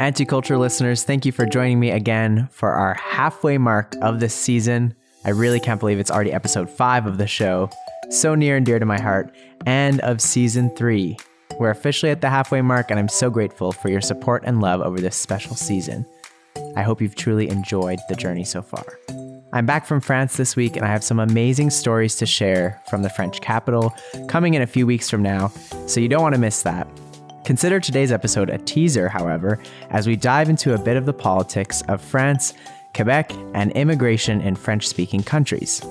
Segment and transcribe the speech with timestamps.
[0.00, 4.94] Anti-culture listeners, thank you for joining me again for our halfway mark of this season.
[5.24, 7.68] I really can't believe it's already episode 5 of the show,
[8.08, 11.16] so near and dear to my heart, and of season 3.
[11.58, 14.80] We're officially at the halfway mark and I'm so grateful for your support and love
[14.80, 16.06] over this special season.
[16.74, 18.98] I hope you've truly enjoyed the journey so far.
[19.52, 23.02] I'm back from France this week and I have some amazing stories to share from
[23.02, 23.92] the French capital
[24.28, 25.48] coming in a few weeks from now,
[25.86, 26.86] so you don't want to miss that.
[27.44, 29.58] Consider today's episode a teaser, however,
[29.90, 32.54] as we dive into a bit of the politics of France,
[32.94, 35.84] Quebec, and immigration in French speaking countries.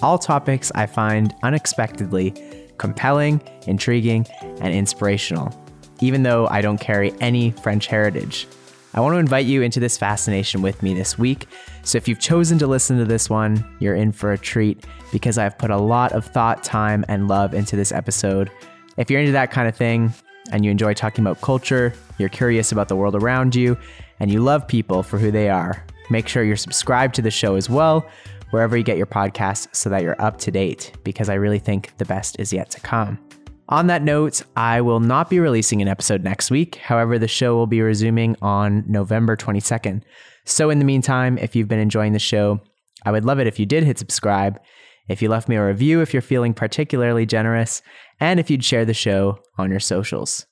[0.00, 2.32] All topics I find unexpectedly
[2.78, 4.26] compelling, intriguing,
[4.62, 5.54] and inspirational,
[6.00, 8.46] even though I don't carry any French heritage.
[8.94, 11.48] I want to invite you into this fascination with me this week.
[11.82, 15.36] So if you've chosen to listen to this one, you're in for a treat because
[15.36, 18.52] I've put a lot of thought, time, and love into this episode.
[18.96, 20.14] If you're into that kind of thing,
[20.52, 23.76] and you enjoy talking about culture, you're curious about the world around you,
[24.20, 27.56] and you love people for who they are, make sure you're subscribed to the show
[27.56, 28.06] as well,
[28.50, 31.96] wherever you get your podcasts, so that you're up to date, because I really think
[31.96, 33.18] the best is yet to come.
[33.68, 36.76] On that note, I will not be releasing an episode next week.
[36.76, 40.02] However, the show will be resuming on November 22nd.
[40.44, 42.60] So, in the meantime, if you've been enjoying the show,
[43.06, 44.60] I would love it if you did hit subscribe,
[45.08, 47.80] if you left me a review if you're feeling particularly generous,
[48.20, 50.46] and if you'd share the show on your socials.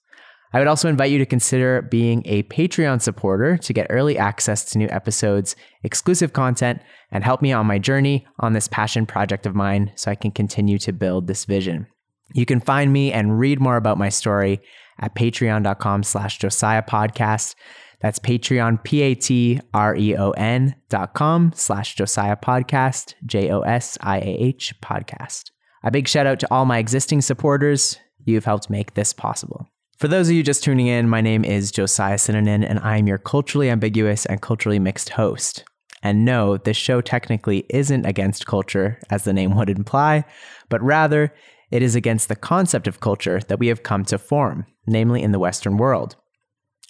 [0.54, 4.64] I would also invite you to consider being a Patreon supporter to get early access
[4.66, 9.46] to new episodes, exclusive content, and help me on my journey on this passion project
[9.46, 11.86] of mine so I can continue to build this vision.
[12.34, 14.60] You can find me and read more about my story
[14.98, 17.54] at patreon.com slash Josiah podcast.
[18.00, 25.50] That's Patreon, P-A-T-R-E-O-N dot com slash Josiah podcast, J-O-S-I-A-H podcast.
[25.84, 27.98] A big shout out to all my existing supporters.
[28.24, 29.68] You've helped make this possible.
[29.98, 33.06] For those of you just tuning in, my name is Josiah Sinanen, and I am
[33.06, 35.64] your culturally ambiguous and culturally mixed host.
[36.02, 40.24] And no, this show technically isn't against culture, as the name would imply,
[40.68, 41.32] but rather
[41.72, 45.32] it is against the concept of culture that we have come to form, namely in
[45.32, 46.16] the Western world.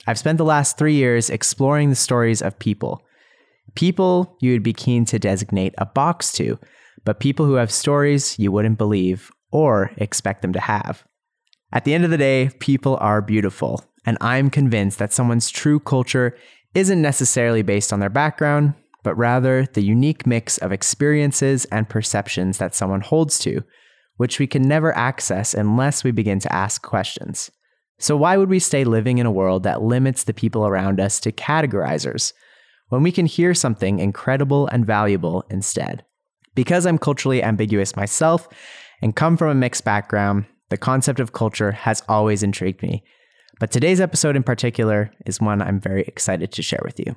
[0.06, 3.03] I've spent the last three years exploring the stories of people.
[3.76, 6.59] People you would be keen to designate a box to,
[7.04, 11.04] but people who have stories you wouldn't believe or expect them to have.
[11.72, 15.78] At the end of the day, people are beautiful, and I'm convinced that someone's true
[15.78, 16.37] culture
[16.75, 22.59] isn't necessarily based on their background, but rather the unique mix of experiences and perceptions
[22.59, 23.62] that someone holds to,
[24.22, 27.50] which we can never access unless we begin to ask questions.
[27.99, 31.19] So, why would we stay living in a world that limits the people around us
[31.22, 32.32] to categorizers
[32.91, 36.05] when we can hear something incredible and valuable instead?
[36.55, 38.47] Because I'm culturally ambiguous myself
[39.03, 43.03] and come from a mixed background, the concept of culture has always intrigued me.
[43.59, 47.16] But today's episode in particular is one I'm very excited to share with you.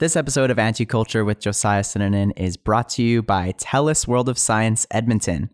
[0.00, 4.28] This episode of Anti Culture with Josiah Sinanen is brought to you by TELUS World
[4.28, 5.48] of Science Edmonton,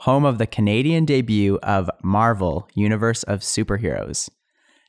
[0.00, 4.28] home of the Canadian debut of Marvel Universe of Superheroes.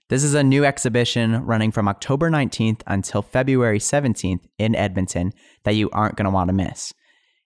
[0.09, 5.75] This is a new exhibition running from October 19th until February 17th in Edmonton that
[5.75, 6.93] you aren't going to want to miss.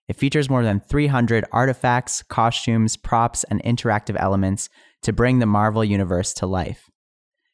[0.08, 4.68] It features more than 300 artifacts, costumes, props, and interactive elements
[5.02, 6.88] to bring the Marvel Universe to life.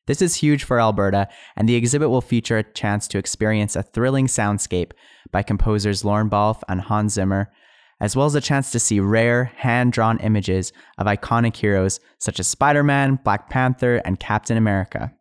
[0.06, 3.82] This is huge for Alberta, and the exhibit will feature a chance to experience a
[3.82, 4.92] thrilling soundscape
[5.30, 7.50] by composers Lorne Balfe and Hans Zimmer,
[8.00, 12.38] as well as a chance to see rare, hand drawn images of iconic heroes such
[12.38, 15.12] as Spider Man, Black Panther, and Captain America.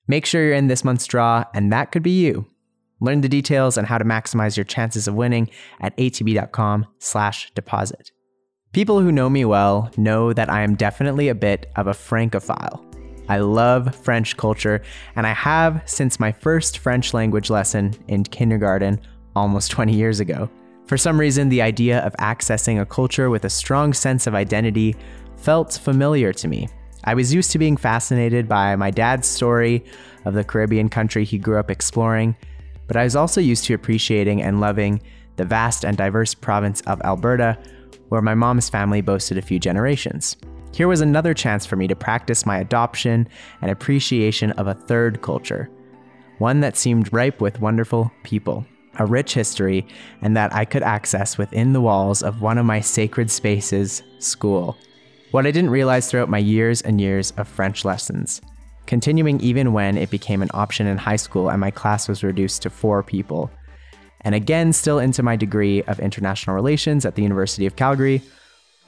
[0.07, 2.45] Make sure you're in this month's draw, and that could be you.
[3.01, 5.49] Learn the details on how to maximize your chances of winning
[5.81, 8.11] at atb.com/deposit.
[8.73, 12.85] People who know me well know that I am definitely a bit of a francophile.
[13.27, 14.83] I love French culture,
[15.15, 19.01] and I have since my first French language lesson in kindergarten
[19.35, 20.49] almost 20 years ago.
[20.87, 24.95] For some reason, the idea of accessing a culture with a strong sense of identity
[25.37, 26.69] felt familiar to me.
[27.03, 29.83] I was used to being fascinated by my dad's story
[30.25, 32.35] of the Caribbean country he grew up exploring,
[32.87, 35.01] but I was also used to appreciating and loving
[35.35, 37.57] the vast and diverse province of Alberta,
[38.09, 40.37] where my mom's family boasted a few generations.
[40.73, 43.27] Here was another chance for me to practice my adoption
[43.61, 45.69] and appreciation of a third culture,
[46.37, 48.65] one that seemed ripe with wonderful people,
[48.99, 49.85] a rich history,
[50.21, 54.77] and that I could access within the walls of one of my sacred spaces, school.
[55.31, 58.41] What I didn't realize throughout my years and years of French lessons,
[58.85, 62.61] continuing even when it became an option in high school and my class was reduced
[62.61, 63.51] to four people.
[64.21, 68.21] And again, still into my degree of international relations at the University of Calgary,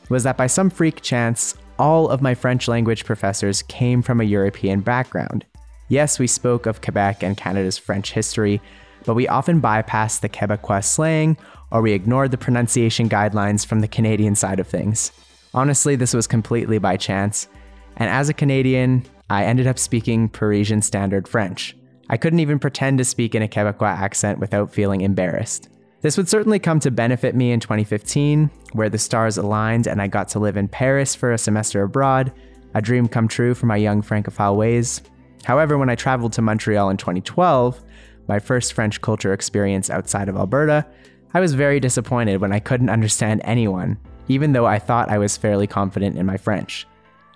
[0.10, 4.26] was that by some freak chance, all of my French language professors came from a
[4.26, 5.46] European background.
[5.90, 8.62] Yes, we spoke of Quebec and Canada's French history,
[9.08, 11.38] but we often bypassed the Quebecois slang
[11.72, 15.14] or we ignored the pronunciation guidelines from the Canadian side of things.
[15.54, 17.48] Honestly, this was completely by chance,
[17.96, 21.76] and as a Canadian, I ended up speaking Parisian Standard French.
[22.10, 25.70] I couldn't even pretend to speak in a Quebecois accent without feeling embarrassed.
[26.02, 30.08] This would certainly come to benefit me in 2015, where the stars aligned and I
[30.08, 32.32] got to live in Paris for a semester abroad,
[32.74, 35.02] a dream come true for my young Francophile ways.
[35.44, 37.82] However, when I traveled to Montreal in 2012,
[38.28, 40.86] my first French culture experience outside of Alberta,
[41.34, 43.98] I was very disappointed when I couldn't understand anyone,
[44.28, 46.88] even though I thought I was fairly confident in my French.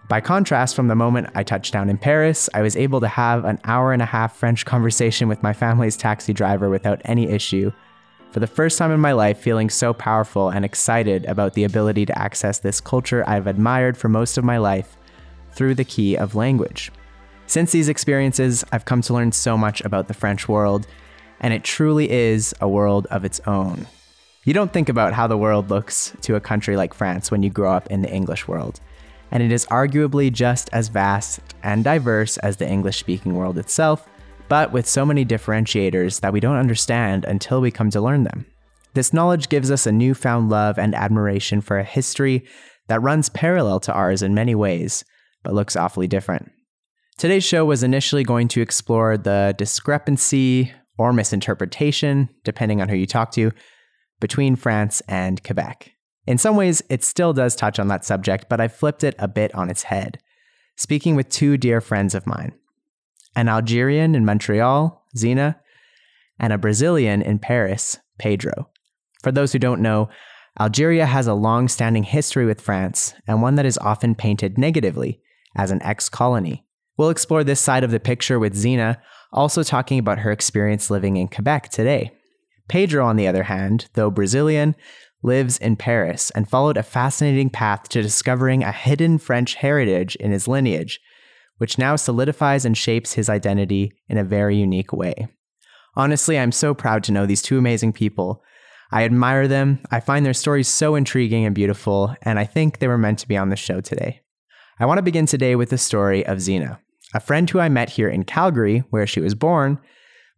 [0.07, 3.45] By contrast, from the moment I touched down in Paris, I was able to have
[3.45, 7.71] an hour and a half French conversation with my family's taxi driver without any issue,
[8.31, 12.05] for the first time in my life feeling so powerful and excited about the ability
[12.05, 14.97] to access this culture I've admired for most of my life
[15.53, 16.91] through the key of language.
[17.51, 20.87] Since these experiences, I've come to learn so much about the French world,
[21.41, 23.87] and it truly is a world of its own.
[24.45, 27.49] You don't think about how the world looks to a country like France when you
[27.49, 28.79] grow up in the English world,
[29.31, 34.07] and it is arguably just as vast and diverse as the English speaking world itself,
[34.47, 38.45] but with so many differentiators that we don't understand until we come to learn them.
[38.93, 42.45] This knowledge gives us a newfound love and admiration for a history
[42.87, 45.03] that runs parallel to ours in many ways,
[45.43, 46.49] but looks awfully different.
[47.21, 53.05] Today's show was initially going to explore the discrepancy or misinterpretation, depending on who you
[53.05, 53.51] talk to,
[54.19, 55.91] between France and Quebec.
[56.25, 59.27] In some ways, it still does touch on that subject, but I've flipped it a
[59.27, 60.17] bit on its head.
[60.77, 62.53] Speaking with two dear friends of mine,
[63.35, 65.61] an Algerian in Montreal, Zina,
[66.39, 68.71] and a Brazilian in Paris, Pedro.
[69.21, 70.09] For those who don't know,
[70.59, 75.21] Algeria has a long standing history with France and one that is often painted negatively
[75.55, 76.65] as an ex colony.
[77.01, 79.01] We'll explore this side of the picture with Zina,
[79.33, 82.11] also talking about her experience living in Quebec today.
[82.67, 84.75] Pedro, on the other hand, though Brazilian,
[85.23, 90.31] lives in Paris and followed a fascinating path to discovering a hidden French heritage in
[90.31, 90.99] his lineage
[91.57, 95.27] which now solidifies and shapes his identity in a very unique way.
[95.95, 98.43] Honestly, I'm so proud to know these two amazing people.
[98.91, 102.87] I admire them, I find their stories so intriguing and beautiful, and I think they
[102.87, 104.21] were meant to be on the show today.
[104.79, 106.79] I want to begin today with the story of Zina,
[107.13, 109.79] a friend who I met here in Calgary, where she was born,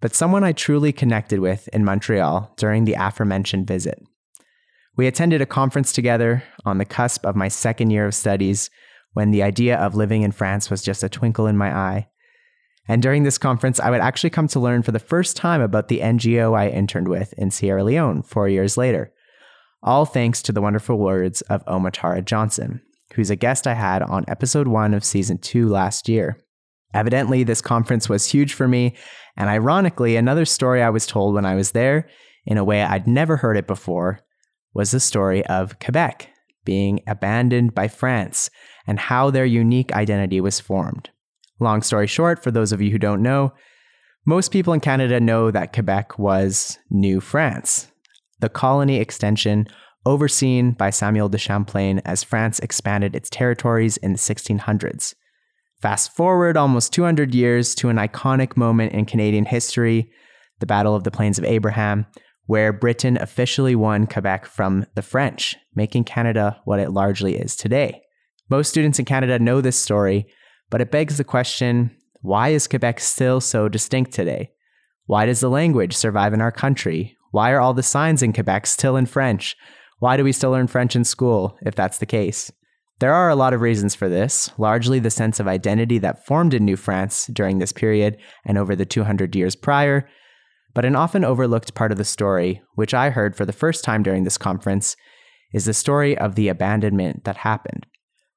[0.02, 4.02] but someone I truly connected with in Montreal during the aforementioned visit.
[4.96, 8.70] We attended a conference together on the cusp of my second year of studies
[9.14, 12.08] when the idea of living in France was just a twinkle in my eye.
[12.88, 15.88] And during this conference, I would actually come to learn for the first time about
[15.88, 19.14] the NGO I interned with in Sierra Leone four years later.
[19.82, 22.82] All thanks to the wonderful words of Omatara Johnson,
[23.14, 26.38] who's a guest I had on episode one of season two last year.
[26.94, 28.96] Evidently, this conference was huge for me,
[29.36, 32.08] and ironically, another story I was told when I was there,
[32.46, 34.20] in a way I'd never heard it before,
[34.74, 36.30] was the story of Quebec
[36.66, 38.50] being abandoned by France
[38.88, 41.10] and how their unique identity was formed.
[41.60, 43.54] Long story short, for those of you who don't know,
[44.26, 47.92] most people in Canada know that Quebec was New France,
[48.40, 49.68] the colony extension
[50.06, 55.14] overseen by Samuel de Champlain as France expanded its territories in the 1600s.
[55.84, 60.10] Fast forward almost 200 years to an iconic moment in Canadian history,
[60.62, 62.06] the Battle of the Plains of Abraham,
[62.46, 68.02] where Britain officially won Quebec from the French, making Canada what it largely is today.
[68.50, 70.26] Most students in Canada know this story,
[70.70, 74.52] but it begs the question why is Quebec still so distinct today?
[75.08, 77.18] Why does the language survive in our country?
[77.32, 79.58] Why are all the signs in Quebec still in French?
[80.00, 82.54] Why do we still learn French in school, if that's the case?
[83.04, 86.54] There are a lot of reasons for this, largely the sense of identity that formed
[86.54, 90.08] in New France during this period and over the 200 years prior.
[90.74, 94.04] But an often overlooked part of the story, which I heard for the first time
[94.04, 94.96] during this conference,
[95.54, 97.88] is the story of the abandonment that happened.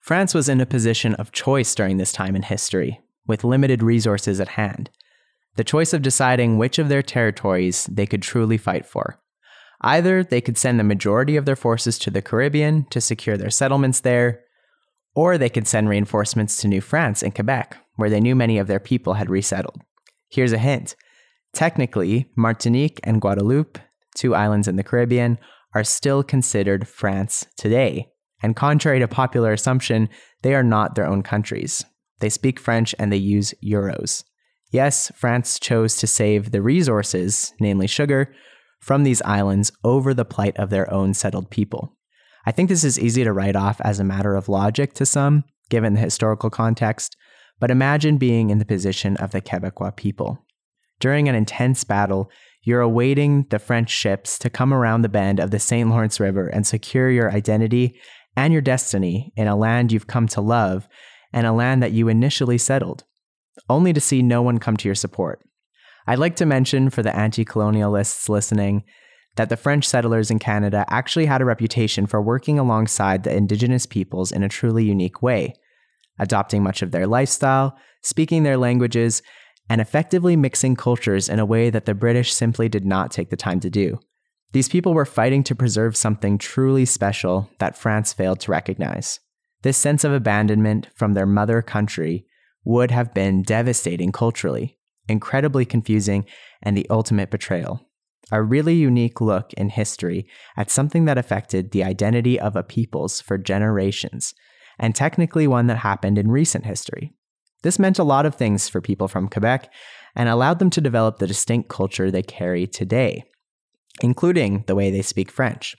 [0.00, 4.40] France was in a position of choice during this time in history, with limited resources
[4.40, 4.90] at hand.
[5.54, 9.20] The choice of deciding which of their territories they could truly fight for.
[9.82, 13.50] Either they could send the majority of their forces to the Caribbean to secure their
[13.50, 14.42] settlements there,
[15.16, 18.68] or they could send reinforcements to New France and Quebec, where they knew many of
[18.68, 19.80] their people had resettled.
[20.28, 20.94] Here's a hint
[21.52, 23.78] technically, Martinique and Guadeloupe,
[24.14, 25.38] two islands in the Caribbean,
[25.74, 28.08] are still considered France today.
[28.42, 30.10] And contrary to popular assumption,
[30.42, 31.82] they are not their own countries.
[32.20, 34.22] They speak French and they use euros.
[34.70, 38.34] Yes, France chose to save the resources, namely sugar,
[38.78, 41.95] from these islands over the plight of their own settled people.
[42.46, 45.42] I think this is easy to write off as a matter of logic to some,
[45.68, 47.16] given the historical context,
[47.58, 50.38] but imagine being in the position of the Quebecois people.
[51.00, 52.30] During an intense battle,
[52.62, 55.88] you're awaiting the French ships to come around the bend of the St.
[55.90, 57.98] Lawrence River and secure your identity
[58.36, 60.88] and your destiny in a land you've come to love
[61.32, 63.04] and a land that you initially settled,
[63.68, 65.40] only to see no one come to your support.
[66.06, 68.84] I'd like to mention for the anti colonialists listening
[69.36, 73.86] that the French settlers in Canada actually had a reputation for working alongside the Indigenous
[73.86, 75.54] peoples in a truly unique way,
[76.18, 79.22] adopting much of their lifestyle, speaking their languages,
[79.68, 83.36] and effectively mixing cultures in a way that the British simply did not take the
[83.36, 83.98] time to do.
[84.52, 89.20] These people were fighting to preserve something truly special that France failed to recognize.
[89.62, 92.26] This sense of abandonment from their mother country
[92.64, 94.78] would have been devastating culturally,
[95.08, 96.24] incredibly confusing,
[96.62, 97.85] and the ultimate betrayal.
[98.32, 103.20] A really unique look in history at something that affected the identity of a peoples
[103.20, 104.34] for generations,
[104.78, 107.12] and technically one that happened in recent history.
[107.62, 109.72] This meant a lot of things for people from Quebec
[110.14, 113.24] and allowed them to develop the distinct culture they carry today,
[114.02, 115.76] including the way they speak French.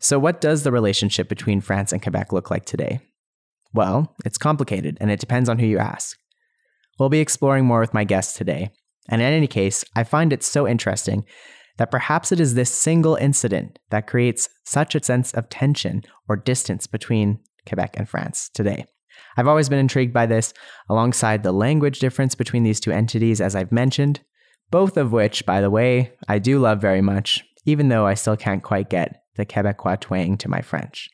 [0.00, 3.00] So, what does the relationship between France and Quebec look like today?
[3.72, 6.18] Well, it's complicated and it depends on who you ask.
[6.98, 8.70] We'll be exploring more with my guests today,
[9.08, 11.24] and in any case, I find it so interesting
[11.76, 16.36] that perhaps it is this single incident that creates such a sense of tension or
[16.36, 18.86] distance between Quebec and France today.
[19.36, 20.52] I've always been intrigued by this,
[20.88, 24.20] alongside the language difference between these two entities, as I've mentioned,
[24.70, 28.36] both of which, by the way, I do love very much, even though I still
[28.36, 31.08] can't quite get the Quebecois twang to my French.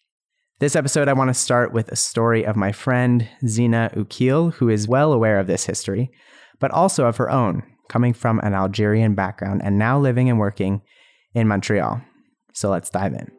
[0.58, 4.68] This episode, I want to start with a story of my friend Zina Oukil, who
[4.68, 6.10] is well aware of this history,
[6.58, 10.80] but also of her own, coming from an Algerian background and now living and working
[11.34, 12.00] in Montreal.
[12.54, 13.30] So let's dive in.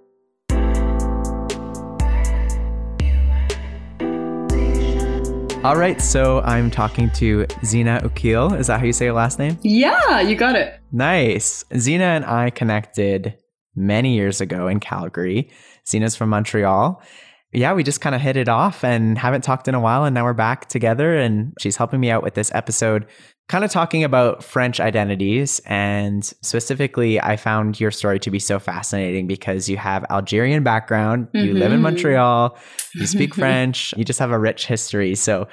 [5.63, 8.59] All right, so I'm talking to Zina Oukil.
[8.59, 9.59] Is that how you say your last name?
[9.61, 10.79] Yeah, you got it.
[10.91, 11.63] Nice.
[11.77, 13.37] Zina and I connected
[13.75, 15.51] many years ago in Calgary.
[15.87, 17.01] Zina's from Montreal.
[17.53, 20.05] Yeah, we just kind of hit it off and haven't talked in a while.
[20.05, 21.17] And now we're back together.
[21.17, 23.07] And she's helping me out with this episode
[23.51, 25.59] kind of talking about French identities.
[25.65, 31.27] And specifically, I found your story to be so fascinating because you have Algerian background,
[31.27, 31.45] mm-hmm.
[31.45, 31.83] you live in mm-hmm.
[31.83, 32.57] Montreal,
[32.95, 35.15] you speak French, you just have a rich history.
[35.15, 35.49] So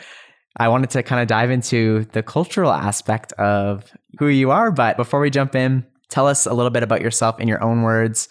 [0.59, 3.85] I wanted to kind of dive into the cultural aspect of
[4.21, 4.71] who you are.
[4.71, 7.83] But before we jump in, tell us a little bit about yourself in your own
[7.83, 8.28] words,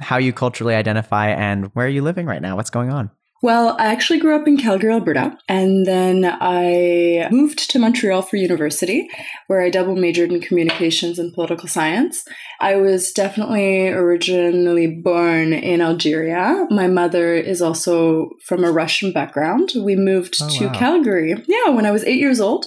[0.00, 2.56] how you culturally identify, and where are you living right now?
[2.56, 3.10] What's going on?
[3.40, 8.36] Well, I actually grew up in Calgary, Alberta, and then I moved to Montreal for
[8.36, 9.08] university,
[9.46, 12.24] where I double majored in communications and political science.
[12.58, 16.66] I was definitely originally born in Algeria.
[16.70, 19.70] My mother is also from a Russian background.
[19.76, 20.74] We moved oh, to wow.
[20.74, 22.66] Calgary, yeah, when I was eight years old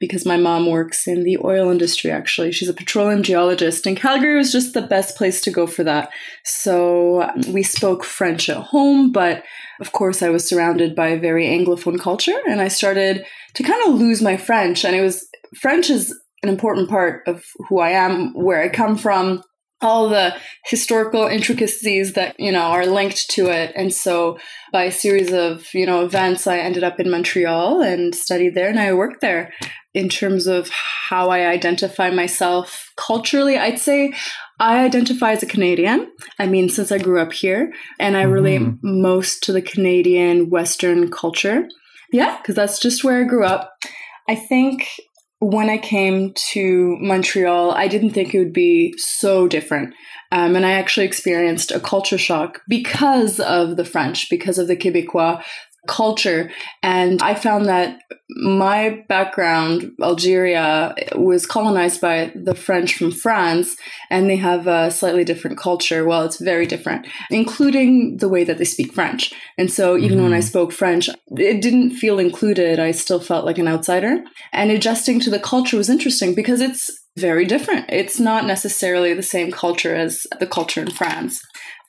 [0.00, 2.52] because my mom works in the oil industry actually.
[2.52, 6.10] She's a petroleum geologist, and Calgary was just the best place to go for that.
[6.44, 9.42] So we spoke French at home, but
[9.80, 13.24] of course, I was surrounded by a very Anglophone culture, and I started
[13.54, 14.84] to kind of lose my French.
[14.84, 15.26] And it was
[15.60, 19.42] French is an important part of who I am, where I come from,
[19.82, 23.72] all the historical intricacies that you know are linked to it.
[23.76, 24.38] And so
[24.72, 28.68] by a series of you know events i ended up in montreal and studied there
[28.68, 29.52] and i worked there.
[29.94, 34.12] In terms of how i identify myself culturally i'd say
[34.58, 36.10] i identify as a canadian.
[36.38, 39.02] I mean since i grew up here and i relate mm-hmm.
[39.02, 41.68] most to the canadian western culture.
[42.12, 43.72] Yeah because that's just where i grew up.
[44.28, 44.88] I think
[45.38, 49.94] when I came to Montreal, I didn't think it would be so different.
[50.32, 54.76] Um, and I actually experienced a culture shock because of the French, because of the
[54.76, 55.42] Quebecois.
[55.86, 56.50] Culture.
[56.82, 63.76] And I found that my background, Algeria, was colonized by the French from France,
[64.10, 66.04] and they have a slightly different culture.
[66.04, 69.32] Well, it's very different, including the way that they speak French.
[69.56, 70.24] And so even mm-hmm.
[70.24, 70.46] when I mm-hmm.
[70.46, 72.78] spoke French, it didn't feel included.
[72.78, 74.24] I still felt like an outsider.
[74.52, 77.86] And adjusting to the culture was interesting because it's very different.
[77.88, 81.40] It's not necessarily the same culture as the culture in France.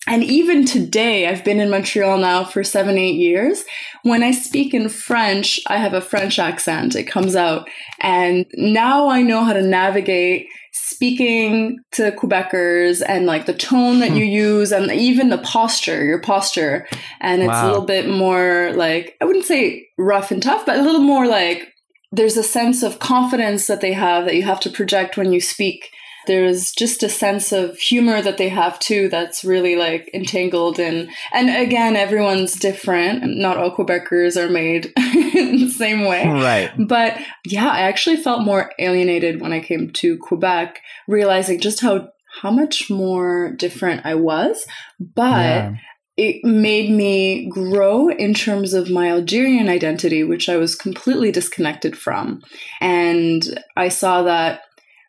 [0.08, 3.66] And even today, I've been in Montreal now for seven, eight years.
[4.04, 6.96] When I speak in French, I have a French accent.
[6.96, 7.70] It comes out.
[8.00, 14.12] And now I know how to navigate speaking to Quebecers and like the tone that
[14.12, 14.32] you hmm.
[14.32, 16.88] use and even the posture, your posture.
[17.20, 17.66] And it's wow.
[17.66, 21.28] a little bit more like, I wouldn't say rough and tough, but a little more
[21.28, 21.74] like
[22.12, 25.42] there's a sense of confidence that they have that you have to project when you
[25.42, 25.90] speak
[26.28, 31.10] there's just a sense of humor that they have too that's really like entangled in
[31.34, 33.24] and again everyone's different.
[33.38, 36.28] Not all quebecers are made in the same way.
[36.28, 36.72] Right.
[36.78, 42.10] But yeah i actually felt more alienated when i came to quebec realizing just how
[42.42, 44.66] how much more different i was.
[45.00, 45.76] But yeah.
[46.18, 51.98] it made me grow in terms of my Algerian identity, which I was completely disconnected
[51.98, 52.42] from.
[52.82, 54.62] And I saw that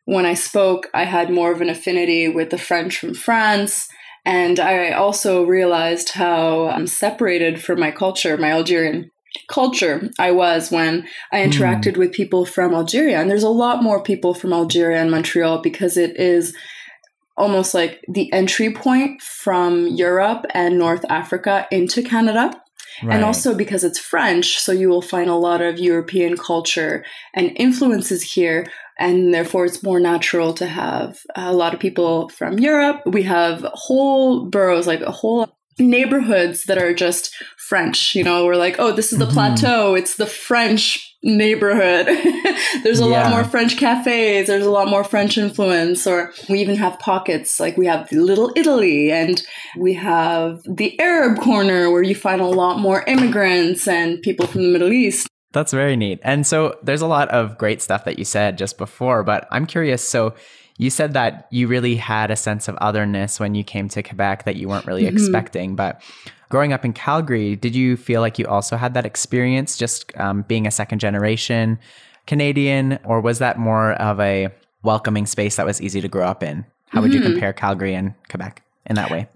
[0.09, 3.87] when I spoke, I had more of an affinity with the French from France.
[4.25, 9.11] And I also realized how I'm separated from my culture, my Algerian
[9.51, 11.51] culture I was when I hmm.
[11.51, 11.97] interacted mm.
[11.99, 13.21] with people from Algeria.
[13.21, 16.57] And there's a lot more people from Algeria and Montreal because it is
[17.37, 22.51] almost like the entry point from Europe and North Africa into Canada.
[23.03, 23.15] Right.
[23.15, 27.53] And also because it's French, so you will find a lot of European culture and
[27.57, 28.67] influences here,
[28.99, 33.03] and therefore it's more natural to have a lot of people from Europe.
[33.07, 38.15] We have whole boroughs, like a whole neighborhoods that are just French.
[38.15, 39.35] You know, we're like, oh, this is the mm-hmm.
[39.35, 39.95] plateau.
[39.95, 42.07] It's the French neighborhood.
[42.83, 43.23] There's a yeah.
[43.23, 44.47] lot more French cafes.
[44.47, 46.07] There's a lot more French influence.
[46.07, 49.43] Or we even have pockets like we have the Little Italy and
[49.77, 54.63] we have the Arab corner where you find a lot more immigrants and people from
[54.63, 55.29] the Middle East.
[55.59, 56.21] That's very neat.
[56.23, 59.67] And so there's a lot of great stuff that you said just before, but I'm
[59.67, 60.09] curious.
[60.09, 60.35] So
[60.77, 64.45] you said that you really had a sense of otherness when you came to Quebec
[64.45, 65.17] that you weren't really mm-hmm.
[65.17, 65.75] expecting.
[65.75, 66.01] But
[66.49, 70.43] growing up in Calgary, did you feel like you also had that experience just um,
[70.43, 71.81] being a second generation
[72.29, 76.45] Canadian, or was that more of a welcoming space that was easy to grow up
[76.45, 76.65] in?
[76.87, 77.25] How would mm-hmm.
[77.25, 79.29] you compare Calgary and Quebec in that way?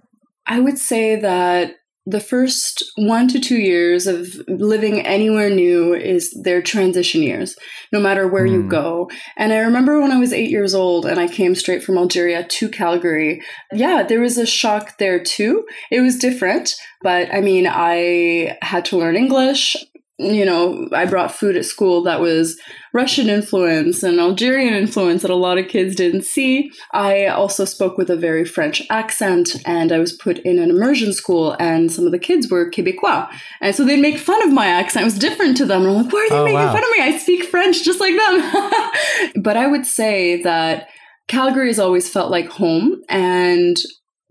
[0.46, 6.32] I would say that the first one to two years of living anywhere new is
[6.42, 7.56] their transition years,
[7.92, 8.52] no matter where mm.
[8.52, 8.68] you hmm.
[8.68, 9.10] go.
[9.36, 12.44] And I remember when I was eight years old and I came straight from Algeria
[12.44, 13.40] to Calgary.
[13.72, 15.64] Yeah, there was a shock there too.
[15.90, 19.76] It was different, but I mean, I had to learn English
[20.22, 22.58] you know, I brought food at school that was
[22.92, 26.70] Russian influence and Algerian influence that a lot of kids didn't see.
[26.92, 31.12] I also spoke with a very French accent and I was put in an immersion
[31.12, 33.28] school and some of the kids were Quebecois.
[33.60, 35.02] And so they'd make fun of my accent.
[35.02, 35.82] It was different to them.
[35.82, 36.72] And I'm like, why are they oh, making wow.
[36.72, 37.02] fun of me?
[37.02, 39.42] I speak French just like them.
[39.42, 40.88] but I would say that
[41.28, 43.76] Calgary has always felt like home and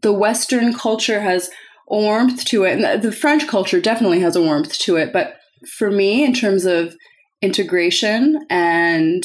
[0.01, 1.49] the Western culture has
[1.87, 2.79] warmth to it.
[2.79, 5.11] And the French culture definitely has a warmth to it.
[5.11, 6.95] But for me, in terms of
[7.41, 9.23] integration and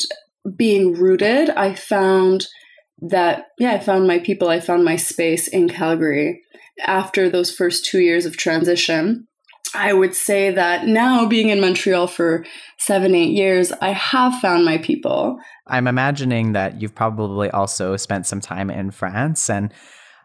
[0.57, 2.47] being rooted, I found
[3.01, 6.43] that, yeah, I found my people, I found my space in Calgary
[6.87, 9.27] after those first two years of transition.
[9.75, 12.47] I would say that now, being in Montreal for
[12.79, 15.39] seven, eight years, I have found my people.
[15.67, 19.51] I'm imagining that you've probably also spent some time in France.
[19.51, 19.73] And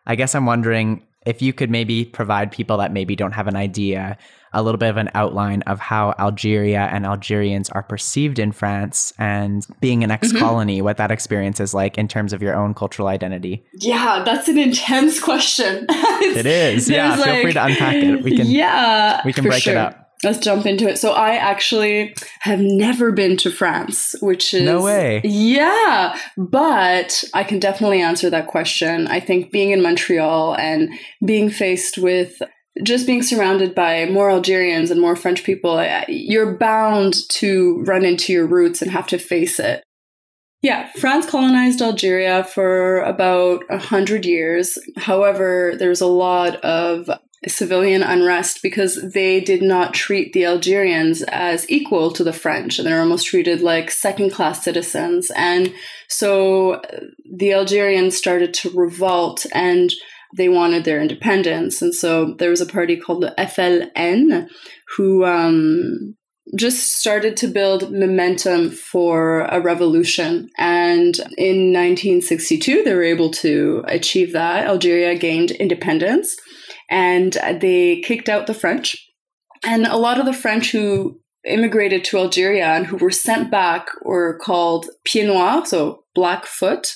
[0.05, 3.55] I guess I'm wondering if you could maybe provide people that maybe don't have an
[3.55, 4.17] idea
[4.53, 9.13] a little bit of an outline of how Algeria and Algerians are perceived in France
[9.17, 10.85] and being an ex colony, mm-hmm.
[10.85, 13.65] what that experience is like in terms of your own cultural identity.
[13.73, 15.85] Yeah, that's an intense question.
[15.89, 16.89] it is.
[16.89, 18.23] Yeah, like, feel free to unpack it.
[18.23, 19.21] We can Yeah.
[19.25, 19.73] We can break sure.
[19.73, 20.01] it up.
[20.23, 20.99] Let's jump into it.
[20.99, 25.21] So I actually have never been to France, which is No way.
[25.23, 29.07] Yeah, but I can definitely answer that question.
[29.07, 30.91] I think being in Montreal and
[31.25, 32.39] being faced with
[32.83, 38.33] just being surrounded by more Algerians and more French people, you're bound to run into
[38.33, 39.83] your roots and have to face it.
[40.61, 44.77] Yeah, France colonized Algeria for about a hundred years.
[44.95, 47.09] However, there's a lot of
[47.47, 52.77] civilian unrest because they did not treat the Algerians as equal to the French.
[52.77, 55.31] And they're almost treated like second class citizens.
[55.35, 55.73] And
[56.07, 56.99] so uh,
[57.33, 59.91] the Algerians started to revolt and
[60.37, 61.81] they wanted their independence.
[61.81, 64.47] And so there was a party called the FLN
[64.95, 66.15] who um,
[66.55, 70.49] just started to build momentum for a revolution.
[70.57, 74.67] And in 1962, they were able to achieve that.
[74.67, 76.35] Algeria gained independence
[76.89, 78.97] and they kicked out the French.
[79.63, 83.87] And a lot of the French who immigrated to Algeria and who were sent back
[84.03, 86.95] were called pieds noirs, so blackfoot.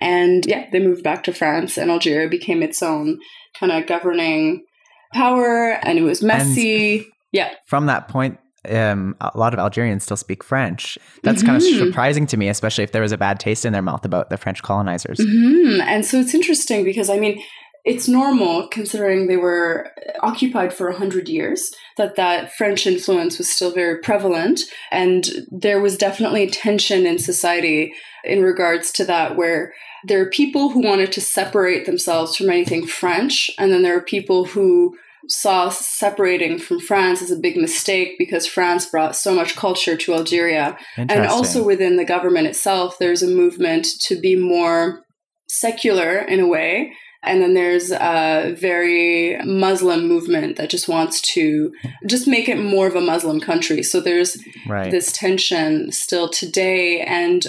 [0.00, 3.18] And yeah, they moved back to France, and Algeria became its own
[3.58, 4.64] kind of governing
[5.12, 6.96] power, and it was messy.
[6.98, 7.50] And yeah.
[7.66, 10.98] From that point, um, a lot of Algerians still speak French.
[11.22, 11.46] That's mm-hmm.
[11.46, 14.04] kind of surprising to me, especially if there was a bad taste in their mouth
[14.04, 15.18] about the French colonizers.
[15.18, 15.80] Mm-hmm.
[15.82, 17.42] And so it's interesting because, I mean,
[17.84, 23.72] it's normal considering they were occupied for 100 years that that french influence was still
[23.72, 27.92] very prevalent and there was definitely tension in society
[28.24, 29.72] in regards to that where
[30.06, 34.02] there are people who wanted to separate themselves from anything french and then there are
[34.02, 34.94] people who
[35.28, 40.12] saw separating from France as a big mistake because France brought so much culture to
[40.12, 40.76] Algeria.
[40.98, 45.00] And also within the government itself, there's a movement to be more
[45.48, 46.92] secular in a way
[47.24, 51.72] and then there's a very Muslim movement that just wants to
[52.06, 53.82] just make it more of a Muslim country.
[53.82, 54.90] So there's right.
[54.90, 57.00] this tension still today.
[57.00, 57.46] And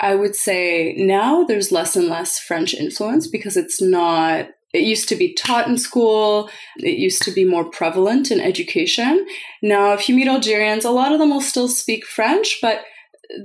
[0.00, 5.08] I would say now there's less and less French influence because it's not it used
[5.10, 6.48] to be taught in school.
[6.78, 9.26] It used to be more prevalent in education.
[9.60, 12.82] Now, if you meet Algerians, a lot of them will still speak French, but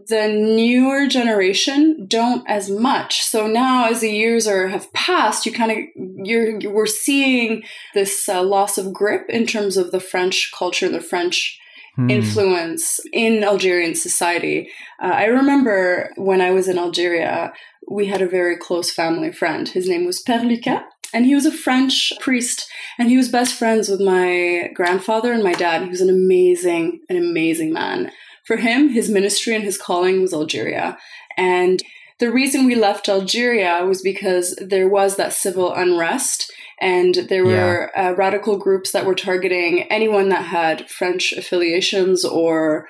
[0.08, 3.21] the newer generation don't as much.
[3.21, 8.28] So now, as the years are have passed, you kind of you're we're seeing this
[8.28, 11.60] uh, loss of grip in terms of the French culture, the French
[11.95, 12.10] hmm.
[12.10, 14.69] influence in Algerian society.
[15.02, 17.54] Uh, I remember when I was in Algeria,
[17.89, 19.67] we had a very close family friend.
[19.69, 20.82] His name was Père Lucas.
[21.13, 22.69] And he was a French priest,
[23.00, 25.84] and he was best friends with my grandfather and my dad.
[25.84, 28.12] He was an amazing, an amazing man.
[28.48, 30.98] For him, his ministry and his calling was Algeria.
[31.36, 31.84] And
[32.20, 37.92] the reason we left Algeria was because there was that civil unrest and there were
[37.96, 38.10] yeah.
[38.10, 42.88] uh, radical groups that were targeting anyone that had French affiliations or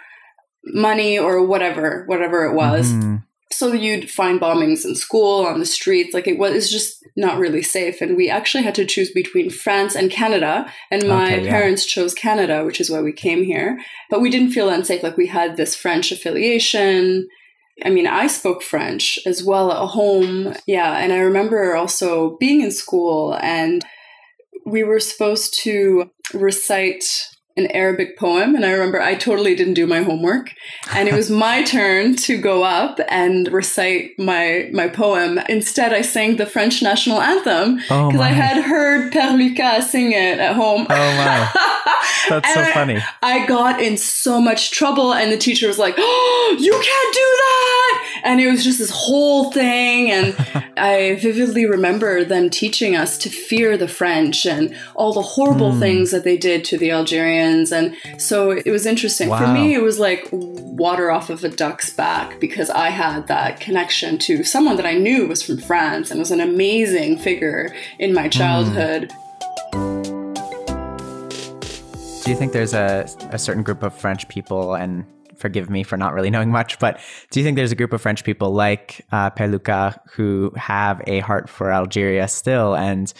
[0.63, 2.91] money or whatever, whatever it was.
[2.91, 3.15] Mm-hmm.
[3.57, 6.13] So you'd find bombings in school, on the streets.
[6.13, 8.01] Like it was just not really safe.
[8.01, 10.71] And we actually had to choose between France and Canada.
[10.91, 11.49] And my okay, yeah.
[11.49, 13.79] parents chose Canada, which is why we came here.
[14.11, 15.01] But we didn't feel unsafe.
[15.01, 17.27] Like we had this French affiliation.
[17.83, 20.53] I mean, I spoke French as well at home.
[20.67, 20.95] Yeah.
[20.99, 23.83] And I remember also being in school and
[24.67, 27.05] we were supposed to recite
[27.57, 28.55] an Arabic poem.
[28.55, 30.53] And I remember I totally didn't do my homework.
[30.93, 35.39] And it was my turn to go up and recite my, my poem.
[35.49, 40.11] Instead, I sang the French national anthem because oh I had heard Père Lucas sing
[40.11, 40.87] it at home.
[40.89, 41.51] Oh my.
[42.29, 42.97] That's so funny.
[43.21, 47.13] I, I got in so much trouble and the teacher was like, oh, you can't
[47.13, 48.21] do that.
[48.23, 50.11] And it was just this whole thing.
[50.11, 50.35] And
[50.77, 55.79] I vividly remember them teaching us to fear the French and all the horrible mm.
[55.79, 59.29] things that they did to the Algerians and so it was interesting.
[59.29, 59.39] Wow.
[59.39, 63.59] For me, it was like water off of a duck's back because I had that
[63.59, 68.13] connection to someone that I knew was from France and was an amazing figure in
[68.13, 69.09] my childhood.
[69.09, 69.27] Mm.
[72.23, 75.05] Do you think there's a, a certain group of French people and
[75.37, 76.99] forgive me for not really knowing much, but
[77.31, 81.01] do you think there's a group of French people like uh, Père Lucas who have
[81.07, 83.13] a heart for Algeria still and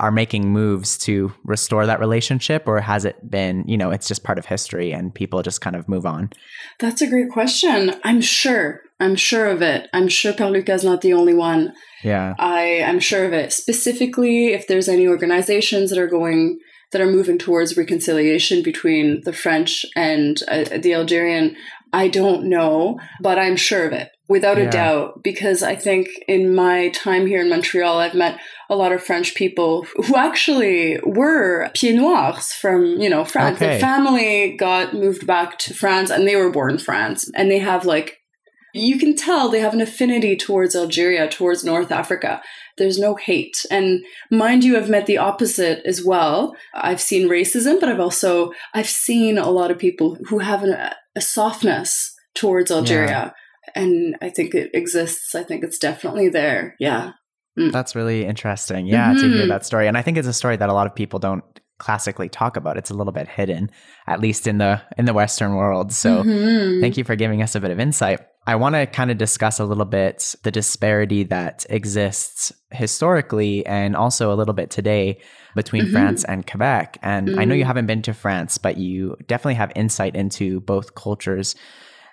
[0.00, 4.24] are making moves to restore that relationship or has it been you know it's just
[4.24, 6.30] part of history and people just kind of move on?
[6.78, 7.94] That's a great question.
[8.04, 8.80] I'm sure.
[9.00, 9.88] I'm sure of it.
[9.92, 11.72] I'm sure Père Lucas is not the only one.
[12.04, 12.34] Yeah.
[12.38, 13.52] I am sure of it.
[13.52, 16.58] Specifically if there's any organizations that are going
[16.92, 21.56] that are moving towards reconciliation between the french and uh, the algerian
[21.92, 24.64] i don't know but i'm sure of it without yeah.
[24.64, 28.38] a doubt because i think in my time here in montreal i've met
[28.70, 33.74] a lot of french people who actually were pieds noirs from you know france okay.
[33.74, 37.58] the family got moved back to france and they were born in france and they
[37.58, 38.18] have like
[38.74, 42.40] you can tell they have an affinity towards algeria towards north africa
[42.78, 47.78] there's no hate and mind you i've met the opposite as well i've seen racism
[47.78, 52.70] but i've also i've seen a lot of people who have an, a softness towards
[52.70, 53.30] algeria yeah
[53.74, 55.34] and I think it exists.
[55.34, 56.74] I think it's definitely there.
[56.78, 57.12] Yeah.
[57.58, 57.72] Mm.
[57.72, 58.86] That's really interesting.
[58.86, 59.20] Yeah, mm-hmm.
[59.20, 59.48] to hear mm-hmm.
[59.48, 59.86] that story.
[59.86, 61.44] And I think it's a story that a lot of people don't
[61.78, 62.76] classically talk about.
[62.76, 63.70] It's a little bit hidden,
[64.06, 65.92] at least in the in the Western world.
[65.92, 66.80] So mm-hmm.
[66.80, 68.20] thank you for giving us a bit of insight.
[68.46, 73.94] I want to kind of discuss a little bit the disparity that exists historically and
[73.94, 75.20] also a little bit today
[75.54, 75.92] between mm-hmm.
[75.92, 76.98] France and Quebec.
[77.02, 77.38] And mm-hmm.
[77.38, 77.68] I know you mm-hmm.
[77.68, 81.54] haven't been to France, but you definitely have insight into both cultures.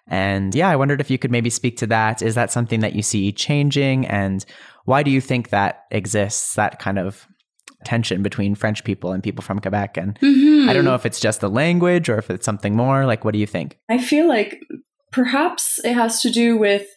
[0.08, 2.22] And yeah, I wondered if you could maybe speak to that.
[2.22, 4.06] Is that something that you see changing?
[4.06, 4.46] And
[4.86, 7.28] why do you think that exists, that kind of
[7.86, 9.98] tension between French people and people from Quebec?
[9.98, 10.70] And mm-hmm.
[10.70, 13.06] I don't know if it's just the language or if it's something more.
[13.06, 13.78] Like, what do you think?
[13.90, 14.60] I feel like
[15.12, 16.88] perhaps it has to do with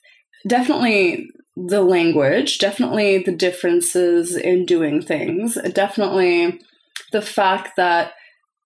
[0.46, 6.60] definitely the language, definitely the differences in doing things, definitely
[7.12, 8.12] the fact that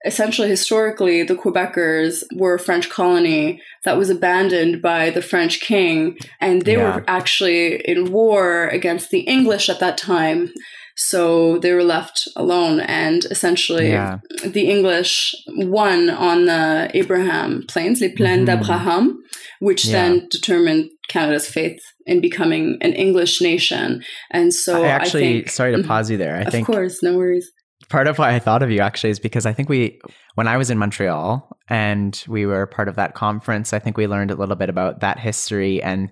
[0.05, 6.17] essentially historically the Quebecers were a French colony that was abandoned by the French king
[6.41, 6.97] and they yeah.
[6.97, 10.53] were actually in war against the English at that time.
[10.97, 14.21] So they were left alone and essentially yeah.
[14.45, 18.61] the English won on the Abraham Plains, les Plaines mm-hmm.
[18.61, 19.23] d'Abraham,
[19.61, 19.93] which yeah.
[19.93, 24.03] then determined Canada's faith in becoming an English nation.
[24.31, 26.37] And so I actually I think, sorry to pause you there.
[26.37, 27.51] I of think Of course, no worries
[27.89, 30.01] part of why I thought of you actually is because I think we,
[30.35, 34.07] when I was in Montreal and we were part of that conference, I think we
[34.07, 35.83] learned a little bit about that history.
[35.83, 36.11] And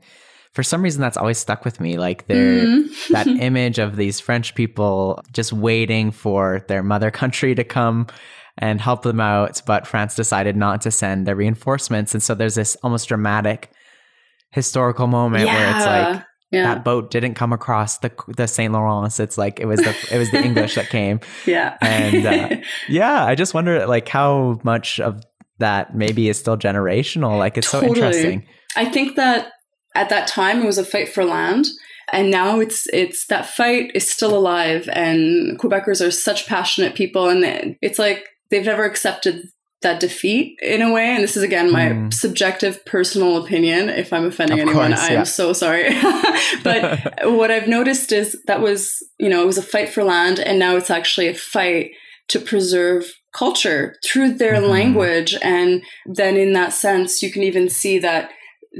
[0.55, 1.99] for some reason, that's always stuck with me.
[1.99, 2.89] Like mm.
[3.09, 8.07] that image of these French people just waiting for their mother country to come
[8.57, 9.61] and help them out.
[9.67, 12.15] But France decided not to send their reinforcements.
[12.15, 13.73] And so there's this almost dramatic
[14.53, 15.55] historical moment yeah.
[15.55, 16.75] where it's like, yeah.
[16.75, 19.19] that boat didn't come across the the Saint Lawrence.
[19.19, 21.19] It's like it was the it was the English that came.
[21.47, 22.57] Yeah, and uh,
[22.89, 25.21] yeah, I just wonder like how much of
[25.59, 27.39] that maybe is still generational.
[27.39, 27.89] Like it's totally.
[27.89, 28.47] so interesting.
[28.77, 29.53] I think that
[29.95, 31.67] at that time it was a fight for land.
[32.13, 37.29] And now it's it's that fight is still alive, and Quebecers are such passionate people,
[37.29, 39.47] and it's like they've never accepted
[39.85, 41.15] that defeat in a way.
[41.15, 42.13] And this is again my mm.
[42.13, 43.89] subjective personal opinion.
[43.89, 45.89] If I'm offending of anyone, course, I am so sorry.
[46.63, 50.41] but what I've noticed is that was, you know, it was a fight for land,
[50.41, 51.93] and now it's actually a fight
[52.29, 54.69] to preserve culture through their mm.
[54.69, 55.37] language.
[55.43, 58.31] And then in that sense, you can even see that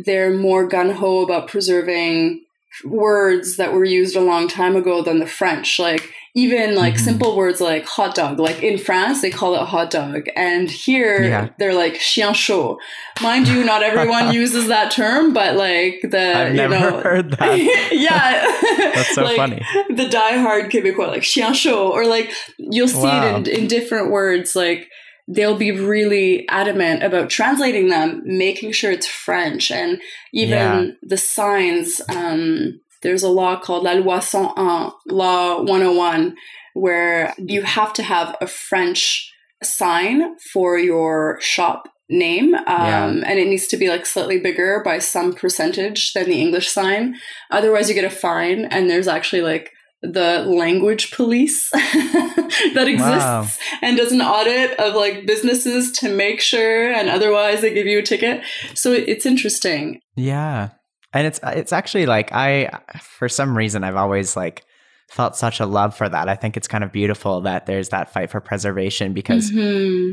[0.05, 2.43] they're more gun ho about preserving
[2.85, 5.79] words that were used a long time ago than the French.
[5.79, 7.05] Like even like mm-hmm.
[7.05, 8.41] simple words like hot dog.
[8.41, 11.51] Like in France, they call it hot dog, and here yeah.
[11.59, 12.79] they're like chien chaud.
[13.23, 17.31] Mind you, not everyone uses that term, but like the I've you never know, heard
[17.39, 17.59] that.
[17.93, 19.63] yeah, that's so like, funny.
[19.91, 23.37] The diehard Quebecois, like chien chaud, or like you'll see wow.
[23.37, 24.89] it in, in different words, like
[25.29, 30.01] they'll be really adamant about translating them, making sure it's French, and
[30.33, 30.87] even yeah.
[31.03, 32.01] the signs.
[32.09, 36.37] Um, there's a law called La Loi 101, Law 101,
[36.75, 39.31] where you have to have a French
[39.63, 43.07] sign for your shop name um, yeah.
[43.07, 47.15] and it needs to be like slightly bigger by some percentage than the english sign
[47.51, 49.71] otherwise you get a fine and there's actually like
[50.05, 53.47] the language police that exists wow.
[53.81, 57.99] and does an audit of like businesses to make sure and otherwise they give you
[57.99, 58.43] a ticket
[58.75, 60.71] so it's interesting yeah
[61.13, 62.69] and it's it's actually like i
[63.01, 64.65] for some reason i've always like
[65.09, 68.13] felt such a love for that i think it's kind of beautiful that there's that
[68.13, 70.13] fight for preservation because mm-hmm.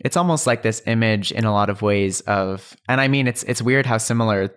[0.00, 3.44] it's almost like this image in a lot of ways of and i mean it's
[3.44, 4.50] it's weird how similar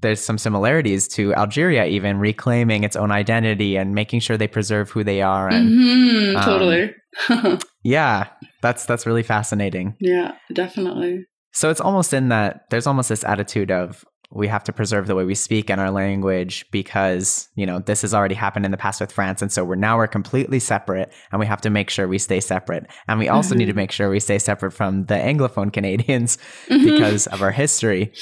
[0.00, 4.90] there's some similarities to Algeria, even reclaiming its own identity and making sure they preserve
[4.90, 5.48] who they are.
[5.48, 8.28] And mm-hmm, um, totally, yeah,
[8.62, 9.96] that's that's really fascinating.
[10.00, 11.26] Yeah, definitely.
[11.52, 15.14] So it's almost in that there's almost this attitude of we have to preserve the
[15.14, 18.76] way we speak and our language because you know this has already happened in the
[18.76, 21.90] past with France, and so we're now we're completely separate, and we have to make
[21.90, 23.58] sure we stay separate, and we also mm-hmm.
[23.58, 23.78] need to mm-hmm.
[23.78, 26.84] make sure we stay separate from the Anglophone Canadians mm-hmm.
[26.84, 28.12] because of our history.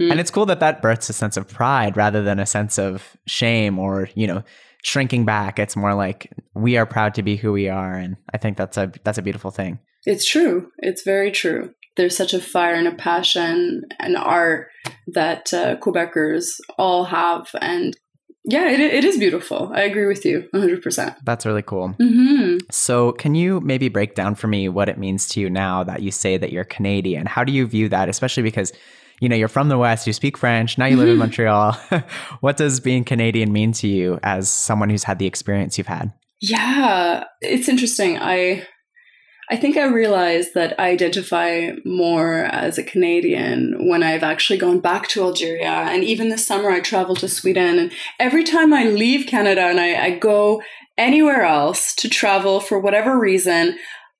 [0.00, 0.12] Mm.
[0.12, 3.16] And it's cool that that births a sense of pride rather than a sense of
[3.26, 4.42] shame or, you know,
[4.82, 5.58] shrinking back.
[5.58, 7.94] It's more like we are proud to be who we are.
[7.94, 9.78] And I think that's a, that's a beautiful thing.
[10.04, 10.70] It's true.
[10.78, 11.74] It's very true.
[11.96, 14.68] There's such a fire and a passion and art
[15.06, 17.50] that uh, Quebecers all have.
[17.60, 17.96] And
[18.44, 19.70] yeah, it, it is beautiful.
[19.72, 21.16] I agree with you 100%.
[21.24, 21.94] That's really cool.
[22.00, 22.56] Mm-hmm.
[22.70, 26.02] So, can you maybe break down for me what it means to you now that
[26.02, 27.26] you say that you're Canadian?
[27.26, 28.72] How do you view that, especially because
[29.22, 31.20] you know, you're from the West, you speak French, now you live in mm-hmm.
[31.20, 31.72] Montreal.
[32.40, 36.12] what does being Canadian mean to you as someone who's had the experience you've had?
[36.40, 38.18] Yeah, it's interesting.
[38.18, 38.66] I
[39.48, 44.80] I think I realized that I identify more as a Canadian when I've actually gone
[44.80, 45.68] back to Algeria.
[45.68, 47.78] And even this summer, I traveled to Sweden.
[47.78, 50.62] And every time I leave Canada and I, I go
[50.98, 53.76] anywhere else to travel for whatever reason,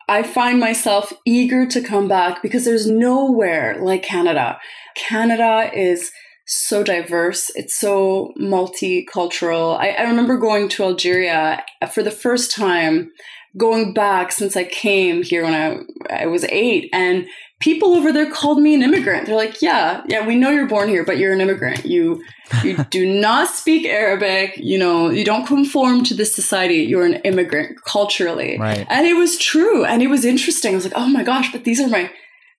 [0.09, 4.59] I find myself eager to come back because there's nowhere like Canada.
[4.95, 6.11] Canada is
[6.47, 7.51] so diverse.
[7.55, 9.79] It's so multicultural.
[9.79, 13.11] I, I remember going to Algeria for the first time,
[13.57, 17.27] going back since I came here when I I was eight, and
[17.61, 19.27] people over there called me an immigrant.
[19.27, 21.85] They're like, "Yeah, yeah, we know you're born here, but you're an immigrant.
[21.87, 22.23] You
[22.63, 24.55] you do not speak Arabic.
[24.57, 26.77] You know, you don't conform to this society.
[26.77, 28.87] You're an immigrant culturally." Right.
[28.91, 30.73] And it was true, and it was interesting.
[30.73, 32.11] I was like, "Oh my gosh, but these are my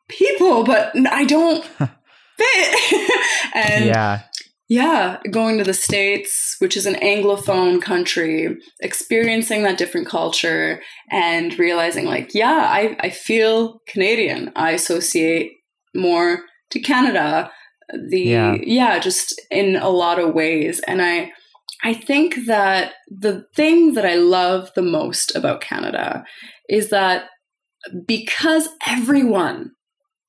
[0.07, 1.65] people, but I don't."
[2.37, 3.11] Fit.
[3.55, 4.23] and yeah.
[4.69, 11.57] Yeah, going to the States, which is an Anglophone country, experiencing that different culture and
[11.59, 14.51] realizing, like, yeah, I, I feel Canadian.
[14.55, 15.51] I associate
[15.93, 16.39] more
[16.71, 17.51] to Canada.
[18.09, 18.55] The Yeah.
[18.63, 20.81] yeah, just in a lot of ways.
[20.87, 21.33] And I
[21.83, 26.23] I think that the thing that I love the most about Canada
[26.69, 27.25] is that
[28.07, 29.71] because everyone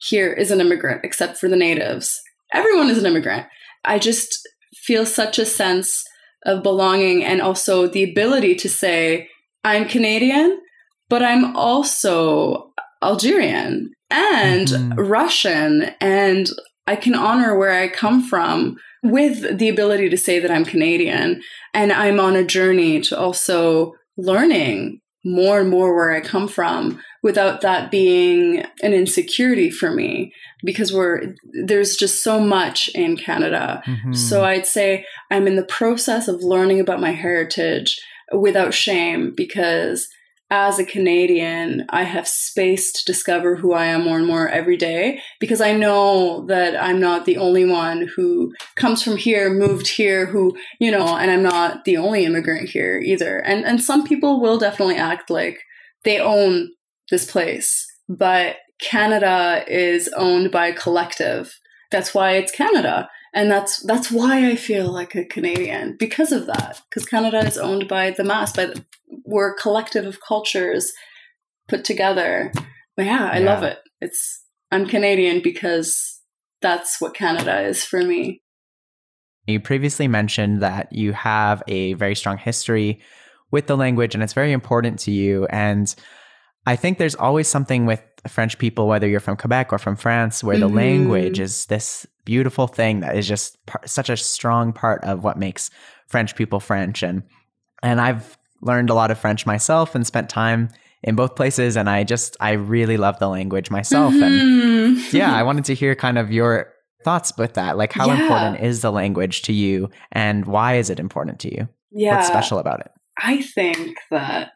[0.06, 2.20] here is an immigrant except for the natives.
[2.52, 3.46] Everyone is an immigrant.
[3.84, 4.38] I just
[4.74, 6.04] feel such a sense
[6.44, 9.28] of belonging and also the ability to say,
[9.64, 10.60] I'm Canadian,
[11.08, 12.70] but I'm also
[13.02, 14.94] Algerian and Mhm.
[14.96, 16.48] Russian, and
[16.86, 21.42] I can honor where I come from with the ability to say that I'm Canadian.
[21.72, 27.00] And I'm on a journey to also learning more and more where I come from
[27.22, 30.32] without that being an insecurity for me
[30.62, 31.34] because we're
[31.64, 33.82] there's just so much in Canada.
[33.86, 34.14] Mhm.
[34.14, 37.98] So I'd say I'm in the process of learning about my heritage
[38.32, 40.08] without shame because
[40.50, 44.76] as a Canadian, I have space to discover who I am more and more every
[44.76, 49.88] day because I know that I'm not the only one who comes from here, moved
[49.88, 53.38] here, who, you know, and I'm not the only immigrant here either.
[53.38, 55.58] And and some people will definitely act like
[56.04, 56.70] they own
[57.10, 61.58] this place, but Canada is owned by a collective.
[61.90, 63.08] That's why it's Canada.
[63.34, 66.80] And that's that's why I feel like a Canadian because of that.
[66.88, 68.84] Because Canada is owned by the mass, by the,
[69.24, 70.92] we're a collective of cultures
[71.68, 72.52] put together.
[72.96, 73.54] But yeah, I Yeah.
[73.54, 73.78] love it.
[74.00, 76.20] It's I'm Canadian because
[76.62, 78.40] that's what Canada is for me.
[79.46, 83.00] You previously mentioned that you have a very strong history
[83.50, 85.46] with the language and it's very important to you.
[85.46, 85.92] And
[86.66, 90.42] I think there's always something with French people, whether you're from Quebec or from France,
[90.42, 90.74] where the Mhm.
[90.76, 95.38] language is this beautiful thing that is just par- such a strong part of what
[95.38, 95.70] makes
[96.08, 97.02] French people French.
[97.02, 97.22] And
[97.82, 100.68] and I've learned a lot of French myself and spent time
[101.02, 101.76] in both places.
[101.76, 104.14] And I just I really love the language myself.
[104.14, 104.40] And
[104.96, 105.12] Mhm.
[105.12, 106.72] yeah, I wanted to hear kind of your
[107.04, 107.76] thoughts with that.
[107.76, 108.22] Like, how Yeah.
[108.22, 111.68] important is the language to you, and why is it important to you?
[111.92, 112.16] yeah.
[112.16, 112.90] What's special about it?
[113.22, 114.50] I think that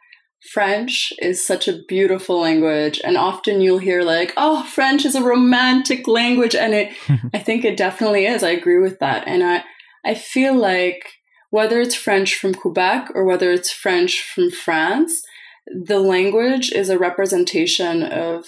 [0.53, 5.22] French is such a beautiful language, and often you'll hear like, "Oh, French is a
[5.22, 6.92] romantic language," and it.
[7.35, 8.42] I think it definitely is.
[8.42, 9.64] I agree with that, and I
[10.05, 11.05] I feel like
[11.51, 15.22] whether it's French from Quebec or whether it's French from France,
[15.66, 18.46] the language is a representation of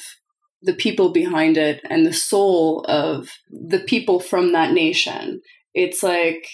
[0.62, 5.40] the people behind it and the soul of the people from that nation.
[5.74, 6.46] It's like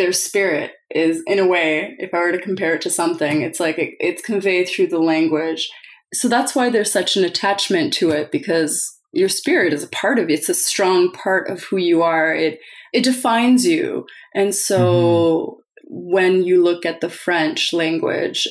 [0.00, 3.60] their spirit is in a way if i were to compare it to something it's
[3.60, 5.68] like it, it's conveyed through the language.
[6.12, 10.18] So that's why there's such an attachment to it because your spirit is a part
[10.18, 12.34] of it it's a strong part of who you are.
[12.34, 12.58] It
[12.92, 14.06] it defines you.
[14.34, 16.12] And so mm-hmm.
[16.16, 18.48] when you look at the french language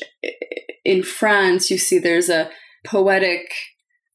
[0.86, 2.50] in france you see there's a
[2.86, 3.52] poetic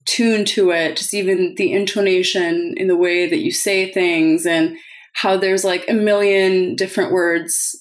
[0.07, 4.47] tune to it just even the intonation in the way that you say things.
[4.47, 4.77] And
[5.15, 7.81] how there's like a million different words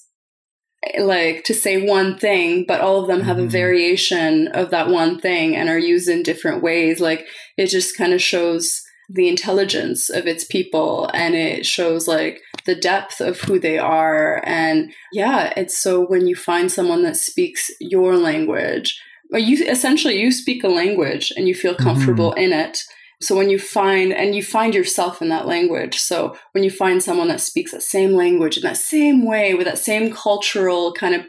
[1.00, 3.50] like to say one thing but all of them have a Mhm.
[3.50, 7.00] variation of that one thing and are used in different ways.
[7.00, 7.26] Like
[7.58, 12.76] it just kind of shows the intelligence of its people and it shows like the
[12.76, 14.41] depth of who they are.
[14.46, 19.00] And yeah it's so when you find someone that speaks your language
[19.32, 22.78] you essentially you speak a language and you feel comfortable in it
[23.24, 27.02] so when you find and you find yourself in that language so when you find
[27.02, 31.16] someone that speaks that same language in that same way with that same cultural kind
[31.16, 31.26] of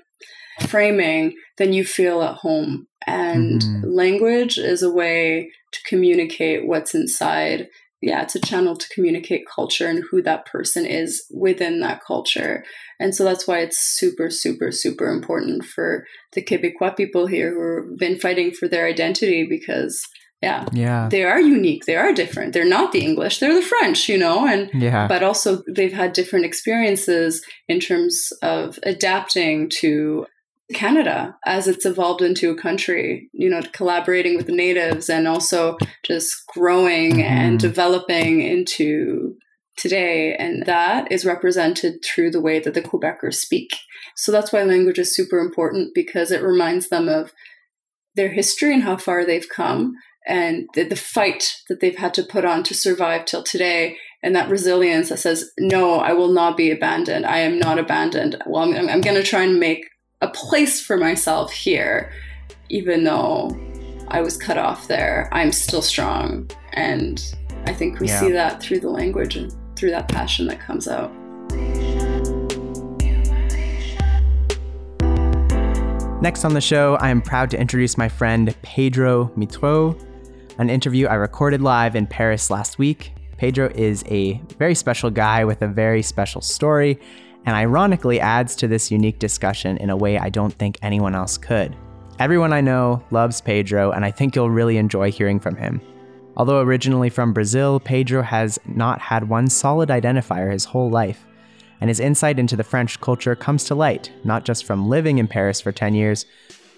[0.69, 2.87] framing then you feel at home.
[3.07, 3.83] And Mhm.
[3.85, 7.69] language is a way to communicate what's inside.
[8.01, 12.65] Yeah it's a channel to communicate culture and who that person is within that culture.
[13.01, 17.91] And so that's why it's super super super important for the quebecois people here who
[17.91, 20.07] have been fighting for their identity because
[20.45, 21.03] yeah Yeah.
[21.15, 24.39] they are unique they are different they're not the english they're the french you know
[24.53, 25.07] and Yeah.
[25.13, 27.31] but also they've had different experiences
[27.73, 30.27] in terms of adapting to
[30.73, 35.77] Canada as it's evolved into a country, you know, collaborating with the natives and also
[36.11, 37.63] just growing and Mhm.
[37.69, 39.37] developing into
[39.83, 40.35] today.
[40.45, 43.71] And that is represented through the way that the Quebecers speak.
[44.17, 47.33] So that's why language is super important because it reminds them of
[48.17, 49.83] their history and how far they've come
[50.27, 54.35] and the, the fight that they've had to put on to survive till today and
[54.35, 57.27] that resilience that says no i will not be abandoned.
[57.27, 58.37] I am not abandoned.
[58.47, 59.85] Well i'm, I'm going to try and make
[60.23, 62.11] a place for myself here
[62.71, 63.51] even though
[64.09, 65.29] i was cut off there.
[65.33, 67.23] I'm still strong and
[67.67, 68.21] i think we Yeah.
[68.21, 71.13] see that through the language and through that passion that comes out.
[76.23, 79.95] Next on the show, I am proud to introduce my friend Pedro Mitro,
[80.59, 83.13] an interview I recorded live in Paris last week.
[83.37, 86.99] Pedro is a very special guy with a very special story,
[87.47, 91.37] and ironically adds to this unique discussion in a way I don't think anyone else
[91.37, 91.77] could.
[92.19, 95.81] Everyone I know loves Pedro, and I think you'll really enjoy hearing from him.
[96.37, 101.25] Although originally from Brazil, Pedro has not had one solid identifier his whole life
[101.85, 105.29] and his insight into the French culture comes to light, not just from living in
[105.29, 106.25] Paris for 10 years,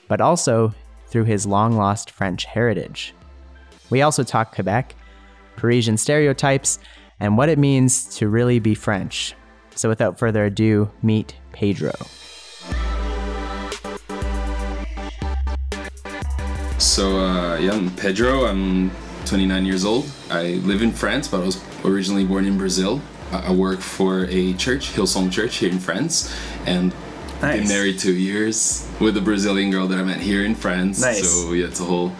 [0.08, 0.74] but also
[1.06, 3.14] through his long lost French heritage.
[3.90, 4.94] We also talk Quebec,
[5.56, 6.78] Parisian stereotypes,
[7.20, 9.34] and what it means to really be French.
[9.74, 11.92] So without further ado, meet Pedro.
[16.78, 18.46] So uh, yeah, I'm Pedro.
[18.46, 18.90] I'm
[19.26, 20.10] 29 years old.
[20.30, 23.00] I live in France, but I was originally born in Brazil.
[23.32, 26.34] I I work for a church, Hillsong Church, here in France,
[26.66, 26.92] and
[27.40, 27.68] been Nice.
[27.68, 31.00] married two years with a Brazilian girl that I met here in France.
[31.00, 31.28] Nice.
[31.28, 32.12] So yeah, it's a whole.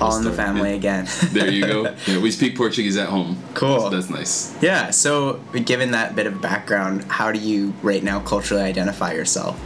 [0.00, 1.06] All in the family again.
[1.32, 1.94] There you go.
[2.06, 3.36] Yeah, we speak Portuguese at home.
[3.54, 3.80] Cool.
[3.82, 4.54] So that's nice.
[4.62, 5.34] yeah, so
[5.64, 9.58] given that bit of background, how do you right now culturally identify yourself?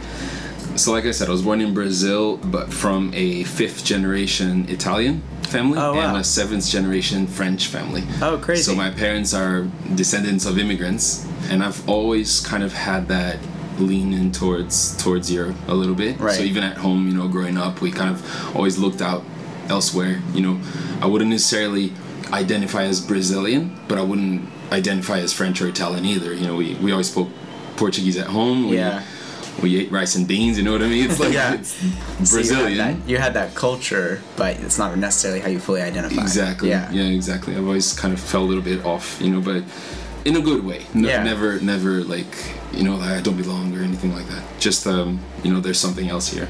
[0.77, 5.23] So like I said, I was born in Brazil, but from a fifth generation Italian
[5.43, 6.09] family Oh, wow.
[6.09, 8.03] and a seventh generation French family.
[8.21, 8.61] Oh, crazy.
[8.63, 13.37] So my parents are descendants of immigrants, and I've always kind of had that
[13.79, 16.19] leaning towards towards Europe a little bit.
[16.19, 16.35] Right.
[16.35, 19.23] So even at home, you know, growing up, we kind of always looked out
[19.69, 20.21] elsewhere.
[20.33, 20.61] You know,
[21.01, 21.93] I wouldn't necessarily
[22.31, 26.33] identify as Brazilian, but I wouldn't identify as French or Italian either.
[26.33, 27.29] You know, we, we always spoke
[27.77, 28.69] Portuguese at home.
[28.69, 29.03] We, Yeah.
[29.63, 30.55] We ate rice and beans.
[30.59, 31.09] You know what I mean?
[31.09, 31.55] It's like Yeah.
[31.55, 32.77] it's So you had Brazilian.
[32.77, 36.21] that- You had, that, culture, but it's not necessarily how you fully identify.
[36.21, 36.69] Exactly.
[36.69, 36.91] Yeah.
[36.91, 37.05] Yeah.
[37.05, 37.55] exactly.
[37.55, 39.63] I've always kind of felt a little bit off, you know, but
[40.27, 40.81] in a good way.
[40.93, 41.23] No, Yeah.
[41.23, 42.33] Never, never like,
[42.73, 44.43] you know, I don't belong or anything like that.
[44.59, 46.47] Just, um, you know, there's something else here.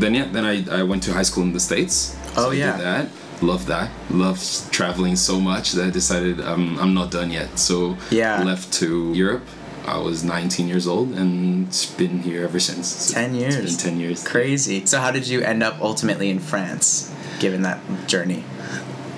[0.00, 2.16] Then yeah, then I, I went to high school in the states.
[2.36, 2.76] Oh, I yeah.
[2.76, 3.08] Did that.
[3.42, 3.90] Love that.
[4.10, 7.58] Loved traveling so much that I decided um, I'm not done yet.
[7.58, 8.42] So Yeah.
[8.44, 9.44] left to Europe.
[9.86, 12.86] I was 19 years old and it's been here ever since.
[12.88, 13.56] So 10 years.
[13.56, 14.18] It's been 10 years.
[14.26, 14.86] Crazy.
[14.86, 18.42] So how did you end up ultimately in France, given that journey?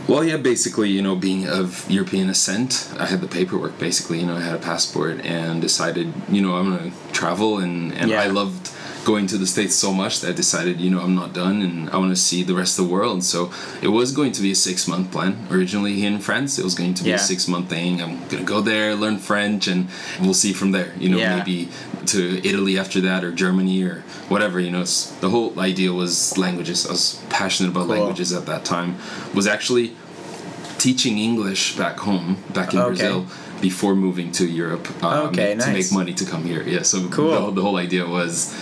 [0.09, 3.79] Well, yeah, basically, you know, being of European ascent, I had the paperwork.
[3.79, 7.93] Basically, you know, I had a passport and decided, you know, I'm gonna travel, and
[7.93, 8.23] and Yeah.
[8.23, 8.68] I loved
[9.05, 11.89] going to the states so much that I decided, you know, I'm not done, and
[11.91, 13.25] I want to see the rest of the world.
[13.25, 16.59] So it was going to be a six month plan originally here in France.
[16.59, 17.17] It was going to be Yeah.
[17.17, 18.03] a six month thing.
[18.03, 19.89] I'm gonna go there, learn French, and
[20.21, 20.93] we'll see from there.
[20.99, 21.37] You know, Yeah.
[21.39, 21.69] maybe
[22.07, 24.61] to Italy after that, or Germany, or whatever.
[24.61, 26.87] You know, it's, the whole idea was languages.
[26.87, 27.97] I was passionate about Cool.
[27.97, 28.97] languages at that time.
[29.35, 29.93] Was actually
[30.79, 32.89] teaching English back home, back in Okay.
[32.89, 33.27] Brazil,
[33.61, 36.63] before moving to Europe um, Okay, to make money to come here.
[36.63, 37.47] Yeah, so Cool.
[37.47, 38.55] the, the whole idea was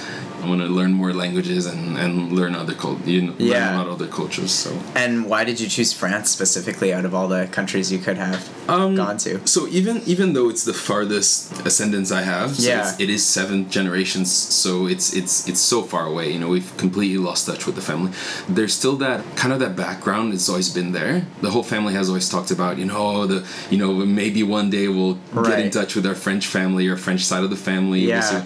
[0.46, 3.54] I want to learn more languages and, and learn other cult, you know, Yeah.
[3.54, 4.52] learn about other cultures.
[4.52, 8.16] So And why did you choose France specifically out of all the countries you could
[8.16, 9.40] have Um, gone to?
[9.54, 11.34] So even even though it's the farthest
[11.70, 12.94] ascendance I have, so Yeah.
[13.04, 14.28] it is seven generations.
[14.62, 16.26] So it's it's it's so far away.
[16.34, 18.10] You know, we've completely lost touch with the family.
[18.56, 20.26] There's still that kind of that background.
[20.36, 21.14] It's always been there.
[21.46, 23.38] The whole family has always talked about you know the
[23.72, 23.90] you know
[24.22, 25.18] maybe one day we'll
[25.50, 28.02] get in touch with our French family or French side of the family.
[28.12, 28.20] Yeah.
[28.30, 28.36] So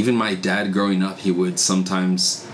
[0.00, 2.46] even my dad growing up, he would sometimes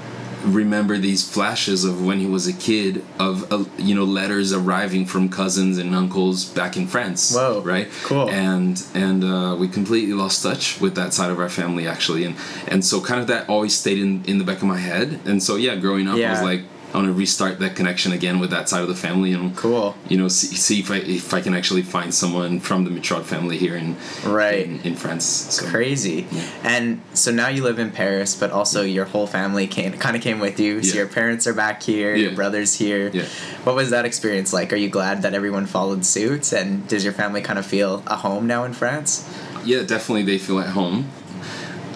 [0.45, 5.07] remember these flashes of when he was a kid of uh, you know letters arriving
[5.07, 7.89] from cousins and uncles back in France Whoa, right?
[8.05, 8.29] Cool.
[8.29, 12.25] and and uh, we completely lost touch with that side of our family actually.
[12.25, 12.37] And
[12.69, 15.21] and so kind of that always stayed in in the back of my head.
[15.25, 16.63] And so yeah growing up I was like
[16.95, 19.97] I want to restart that connection again with that side of the family and Cool.
[20.09, 23.25] you know see, see if I if I can actually find someone from the Mitraud
[23.25, 24.65] family here in Right.
[24.65, 25.67] in, in France so.
[25.67, 26.25] Crazy.
[26.63, 30.23] And so now you live in Paris, but also your whole family came kind of
[30.23, 30.85] came with you.
[30.85, 31.01] So Yeah.
[31.01, 33.11] your parents are back here, your brother's here.
[33.13, 33.25] Yeah.
[33.65, 34.73] What was that experience like?
[34.73, 36.53] Are you glad that everyone followed suit?
[36.53, 39.29] And does your family kind of feel a home now in France?
[39.65, 41.11] yeah, definitely they feel at home.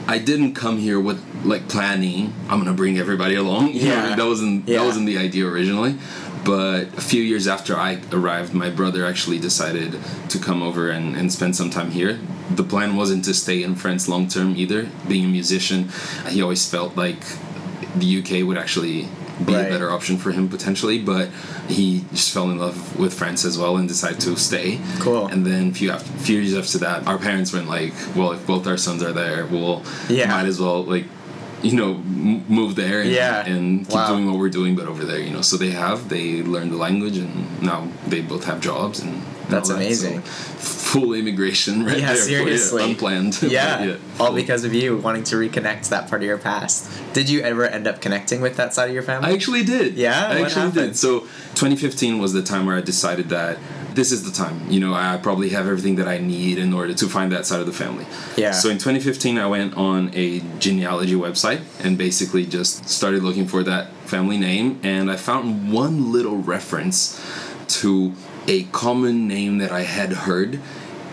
[0.09, 2.33] I didn't come here with like planning.
[2.49, 3.73] I'm gonna bring everybody along.
[3.75, 4.17] Yeah.
[4.17, 4.79] that wasn't Yeah.
[4.79, 5.97] that wasn't the idea originally.
[6.45, 9.99] But a few years after I arrived, my brother actually decided
[10.31, 12.19] to come over and, and spend some time here.
[12.55, 14.89] The plan wasn't to stay in France long term either.
[15.07, 15.91] Being a musician,
[16.29, 17.21] he always felt like
[17.97, 19.09] the UK would actually
[19.45, 19.67] be Right.
[19.67, 20.99] a better option for him potentially.
[20.99, 21.29] But
[21.69, 24.79] he just fell in love with France as well and decided to stay.
[25.01, 25.27] Cool.
[25.29, 28.47] And then a few, after, few years after that, our parents went like, "Well, if
[28.47, 30.29] both our sons are there, we'll Yeah.
[30.31, 31.05] might as well like."
[31.61, 33.45] You know, m- move there and, Yeah.
[33.45, 34.07] and keep Wow.
[34.13, 35.41] doing what we're doing, but over there, you know.
[35.43, 39.71] So they have, they learned the language, and now they both have jobs, and That's
[39.71, 39.85] all that.
[39.85, 40.23] amazing.
[40.23, 42.17] So, full immigration, right Yeah, there.
[42.25, 42.85] for you, seriously.
[42.85, 43.39] unplanned.
[43.43, 46.91] Yeah, But all because of you wanting to reconnect that part of your past.
[47.13, 49.29] Did you ever end up connecting with that side of your family?
[49.31, 49.95] I actually did.
[49.95, 50.27] Yeah?
[50.29, 50.75] I What actually happened?
[50.93, 50.97] did.
[50.97, 51.21] So
[51.55, 53.59] 2015 was the time where I decided that
[53.95, 54.71] this is the time.
[54.71, 57.61] You know, I probably have everything that I need in order to find that side
[57.61, 58.07] of the family.
[58.37, 58.53] Yeah.
[58.53, 63.63] So in 2015, I went on a genealogy website and basically just started looking for
[63.65, 67.21] that family name, and I found one little reference
[67.81, 68.13] to
[68.49, 70.59] a common name that I had heard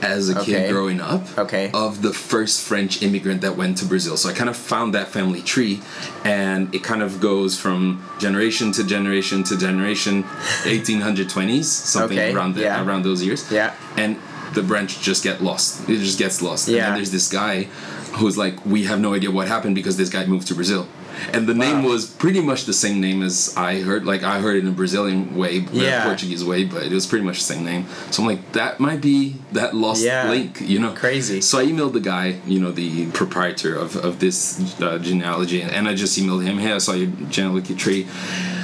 [0.02, 0.52] as a Okay.
[0.52, 1.70] kid growing up Okay.
[1.74, 4.18] of the first French immigrant that went to Brazil.
[4.18, 5.82] So I kind of found that family tree,
[6.24, 10.24] and it kind of goes from generation to generation to generation,
[10.64, 12.84] 1820s, something Okay, around the, yeah.
[12.86, 13.46] around those years.
[13.52, 13.74] Yeah.
[13.98, 14.18] And
[14.54, 15.90] the branch just get lost.
[15.90, 16.68] It just gets lost.
[16.68, 16.86] And Yeah.
[16.88, 17.68] then there's this guy
[18.14, 20.88] who's like, we have no idea what happened because this guy moved to Brazil.
[21.34, 24.06] And the name was pretty much the same name as I heard.
[24.06, 26.04] Like I heard it in a Brazilian way, Yeah.
[26.06, 27.86] Portuguese way, but it was pretty much the same name.
[28.12, 30.30] So I'm like, that might be that lost Yeah.
[30.30, 30.92] link, you know?
[30.94, 31.42] Crazy.
[31.42, 35.88] So I emailed the guy, you know, the proprietor of, of this uh, genealogy, and
[35.88, 38.08] I just emailed him, hey, I saw your genealogy tree.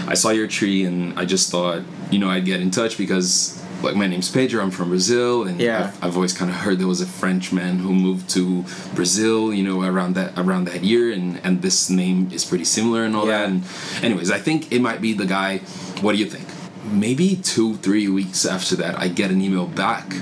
[0.07, 3.61] I saw your tree, and I just thought, you know, I'd get in touch because,
[3.83, 5.91] like, my name's Pedro, I'm from Brazil, and Yeah.
[5.95, 8.63] I've, I've always kind of heard there was a Frenchman who moved to
[8.95, 13.03] Brazil, you know, around that around that year, and and this name is pretty similar
[13.03, 13.39] and all Yeah.
[13.39, 13.49] that.
[13.49, 13.63] And
[14.03, 15.59] anyways, I think it might be the guy.
[16.01, 16.47] What do you think?
[16.91, 20.13] Maybe two, three weeks after that, I get an email back,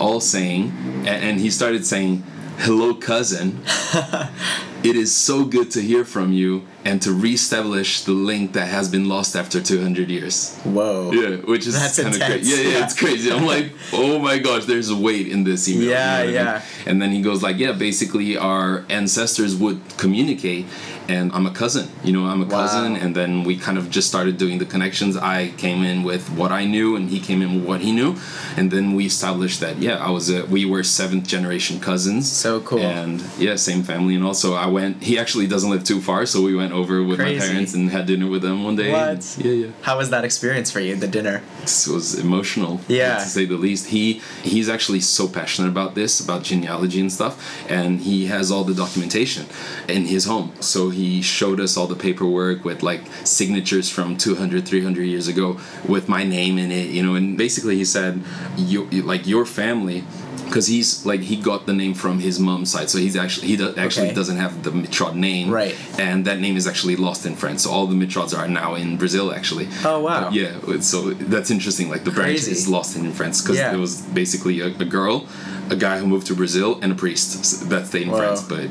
[0.00, 0.72] all saying,
[1.06, 2.22] and, and he started saying,
[2.58, 3.60] "Hello, cousin.
[4.84, 8.88] it is so good to hear from you and to reestablish the link that has
[8.88, 11.10] been lost after 200 years." Whoa.
[11.12, 12.50] Yeah, which is kind of crazy.
[12.50, 12.84] Yeah, yeah, Yeah.
[12.84, 13.30] it's crazy.
[13.32, 15.88] I'm like, oh my gosh, there's a weight in this email.
[15.90, 16.34] Yeah, what I mean?
[16.34, 16.62] yeah.
[16.86, 20.66] And then he goes like, yeah, basically our ancestors would communicate,
[21.08, 21.88] and I'm a cousin.
[22.04, 25.16] You know, I'm a cousin, and then we kind of just started doing the connections.
[25.16, 28.16] I came in with what I knew, and he came in with what he knew,
[28.56, 32.30] and then we established that yeah, I was a, we were seventh generation cousins.
[32.30, 32.80] So cool.
[32.80, 35.02] And yeah, same family, and also I went.
[35.02, 37.38] He actually doesn't live too far, so we went over with Crazy.
[37.40, 38.92] my parents and had dinner with them one day.
[38.92, 39.36] What?
[39.38, 41.42] Yeah, yeah How was that experience for you, the dinner?
[41.62, 43.18] this was emotional Yeah.
[43.18, 47.34] to say the least he he's actually so passionate about this about genealogy and stuff
[47.68, 49.44] and he has all the documentation
[49.88, 54.66] in his home so he showed us all the paperwork with like signatures from 200
[54.66, 58.22] 300 years ago with my name in it you know and basically he said
[58.56, 60.04] you like your family
[60.48, 63.56] because he's like he got the name from his mom's side so he's actually he
[63.56, 64.14] do, actually Okay.
[64.14, 65.76] doesn't have the mitrod name Right.
[65.98, 68.96] and that name is actually lost in france so all the mitrods are now in
[68.96, 70.30] brazil actually Oh, wow.
[70.30, 73.74] yeah so that's interesting like the branch is lost in France because Yeah.
[73.74, 75.26] it was basically a, a girl,
[75.70, 78.18] a guy who moved to Brazil, and a priest that stayed in Wow.
[78.18, 78.64] France, but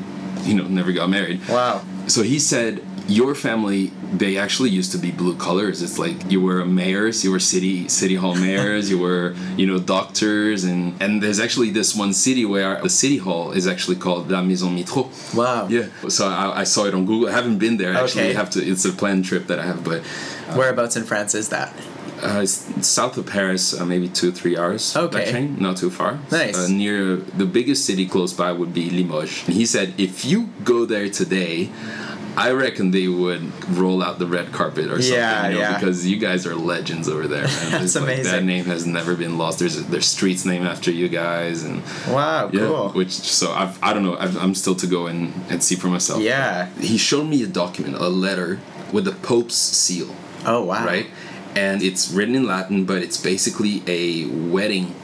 [0.48, 1.40] you know never got married.
[1.48, 1.82] Wow.
[2.06, 2.72] So he said,
[3.08, 5.82] your family they actually used to be blue collars.
[5.82, 9.78] It's like you were mayors, you were city city hall mayors, you were you know
[9.78, 14.30] doctors, and and there's actually this one city where the city hall is actually called
[14.30, 15.08] La Maison Mitro.
[15.34, 15.66] Wow.
[15.68, 15.86] Yeah.
[16.08, 17.28] So I, I saw it on Google.
[17.28, 18.24] I haven't been there actually.
[18.24, 18.30] Okay.
[18.30, 18.60] I have to.
[18.60, 20.02] It's a planned trip that I have, but.
[20.56, 21.74] Whereabouts in France is that?
[22.22, 24.96] Uh, it's south of Paris, uh, maybe two three hours.
[24.96, 25.24] Okay.
[25.24, 26.18] by train, not too far.
[26.32, 26.56] Nice.
[26.56, 29.44] Uh, near the biggest city close by would be Limoges.
[29.46, 31.70] And he said if you go there today,
[32.36, 35.12] I reckon they would roll out the red carpet or something.
[35.14, 35.74] Yeah, you know, yeah.
[35.78, 37.46] Because you guys are legends over there.
[37.70, 39.58] That's like, that name has never been lost.
[39.58, 42.88] There's there's streets named after you guys, and Wow, yeah, cool.
[42.90, 44.16] which so I've, I don't know.
[44.16, 46.20] I've, I'm still to go and, and see for myself.
[46.22, 46.66] Yeah.
[46.78, 48.60] He showed me a document, a letter
[48.92, 50.14] with the Pope's seal
[50.46, 50.84] Oh, wow.
[50.86, 51.06] right?
[51.56, 54.94] And it's written in Latin, but it's basically a wedding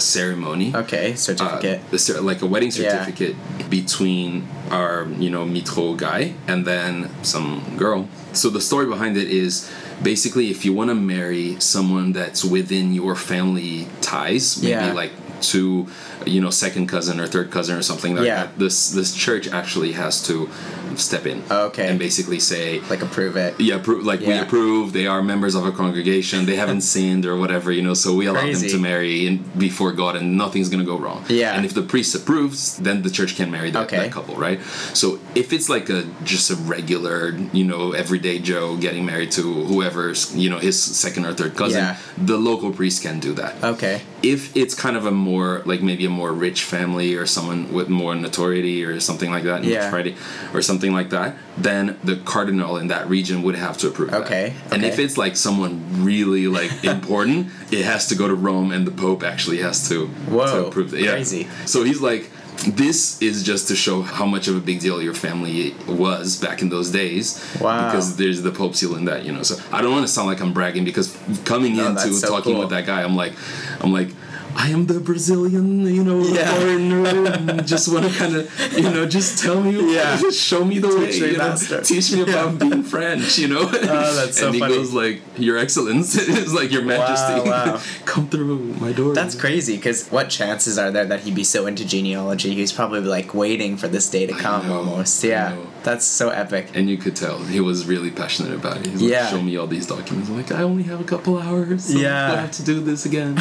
[0.00, 0.72] ceremony.
[0.74, 1.80] Okay, Uh, certificate.
[1.90, 2.90] the like a wedding Yeah.
[2.90, 3.36] certificate
[3.70, 8.08] between our, you know, mitro guy and then some girl.
[8.32, 9.68] So the story behind it is
[10.02, 14.92] basically if you want to marry someone that's within your family ties, maybe Yeah.
[14.92, 15.12] like
[15.52, 15.86] to,
[16.28, 18.44] you know, second cousin or third cousin or something like Yeah.
[18.46, 20.48] that, this this church actually has to
[20.96, 21.42] step in.
[21.50, 21.88] Okay.
[21.88, 23.58] And basically say, like approve it.
[23.58, 24.92] yeah, appro- like we approve.
[24.92, 26.44] They are members of a congregation.
[26.46, 27.94] They haven't sinned or whatever, you know.
[27.94, 28.68] So we allow Crazy.
[28.68, 31.24] them to marry in, before God, and nothing's gonna go wrong.
[31.28, 31.54] Yeah.
[31.56, 33.96] And if the priest approves, then the church can marry that, Okay.
[33.98, 34.60] that couple, right?
[34.92, 39.42] So if it's like a just a regular, you know, everyday Joe getting married to
[39.42, 41.96] whoever's, you know, his second or third cousin, Yeah.
[42.18, 43.52] the local priest can do that.
[43.64, 44.02] Okay.
[44.22, 47.88] If it's kind of a more like maybe a more rich family or someone with
[47.88, 49.84] more notoriety or something like that, Yeah.
[49.84, 50.14] notoriety
[50.54, 54.12] or something like that, then the cardinal in that region would have to approve.
[54.14, 58.70] Okay, And if it's like someone really like important, it has to go to Rome,
[58.72, 61.00] and the Pope actually has to, Whoa, to approve it.
[61.00, 61.12] Yeah.
[61.12, 61.48] crazy.
[61.66, 62.30] So he's like,
[62.68, 66.62] this is just to show how much of a big deal your family was back
[66.62, 67.42] in those days.
[67.60, 67.86] Wow.
[67.86, 69.42] Because there's the Pope seal in that, you know.
[69.42, 72.52] So I don't want to sound like I'm bragging because coming No, into so talking
[72.52, 72.60] cool.
[72.60, 73.32] with that guy, I'm like,
[73.80, 74.10] I'm like.
[74.56, 76.52] I am the Brazilian, you know, Yeah.
[76.54, 80.16] foreigner, and just want to kind of, you know, just tell me, Yeah.
[80.20, 83.48] just show me the way, Teach me, you know, teach me about being French, you
[83.48, 83.62] know.
[83.72, 84.74] Oh, that's so and he funny.
[84.74, 87.80] goes like, "Your Excellence," it's like Your Majesty, wow.
[88.04, 89.14] come through my door.
[89.14, 92.54] That's crazy because what chances are there that he'd be so into genealogy?
[92.54, 95.22] He's probably like waiting for this day to come know, almost.
[95.24, 95.56] Yeah.
[95.82, 96.68] That's so epic.
[96.74, 98.86] and you could tell he was really passionate about it.
[98.86, 99.22] He's Yeah.
[99.22, 100.28] like, show me all these documents.
[100.30, 101.86] I'm like, I only have a couple hours.
[101.86, 102.32] So Yeah.
[102.32, 103.34] I have to do this again.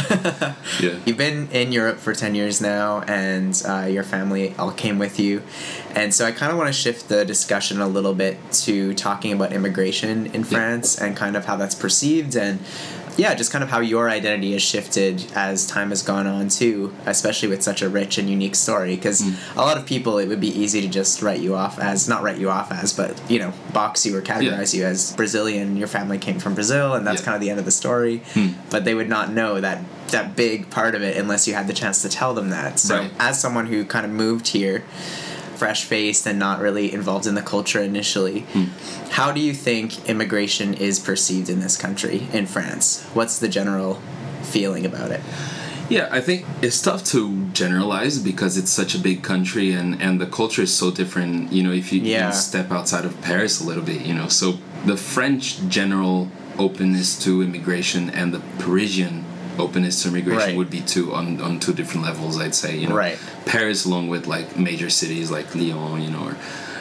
[0.80, 0.98] yeah.
[1.06, 5.20] You've been in Europe for 10 years now, and uh, your family all came with
[5.20, 5.42] you.
[5.96, 9.34] And so I kind of want to shift the discussion a little bit to talking
[9.34, 12.60] about immigration in France and kind of how that's perceived and
[13.18, 16.96] yeah, just kind of how your identity has shifted as time has gone on too,
[17.06, 18.96] especially with such a rich and unique story.
[18.96, 19.22] Because
[19.56, 22.24] a lot of people, it would be easy to just write you off as, not
[22.24, 25.76] write you off as, but, you know, box you or categorize you as Brazilian.
[25.76, 27.26] Your family came from Brazil, and that's Yeah.
[27.26, 28.22] kind of the end of the story.
[28.70, 29.82] But they would not know that
[30.12, 32.80] that big part of it unless you had the chance to tell them that.
[32.80, 33.12] So, Right.
[33.20, 34.84] as someone who kind of moved here,
[35.56, 38.66] fresh faced and not really involved in the culture initially, hmm.
[39.12, 43.04] how do you think immigration is perceived in this country, in France?
[43.14, 44.00] What's the general
[44.42, 45.22] feeling about it?
[45.88, 50.22] Yeah, I think it's tough to generalize because it's such a big country and, and
[50.22, 51.52] the culture is so different.
[51.52, 54.58] You know, if you, you step outside of Paris a little bit, you know, so
[54.86, 59.26] the French general openness to immigration and the Parisian
[59.62, 60.58] openness to immigration Right.
[60.58, 62.40] would be two on, on two different levels.
[62.40, 63.18] I'd say, you know, Right.
[63.46, 66.36] Paris along with like major cities like Lyon, you know, or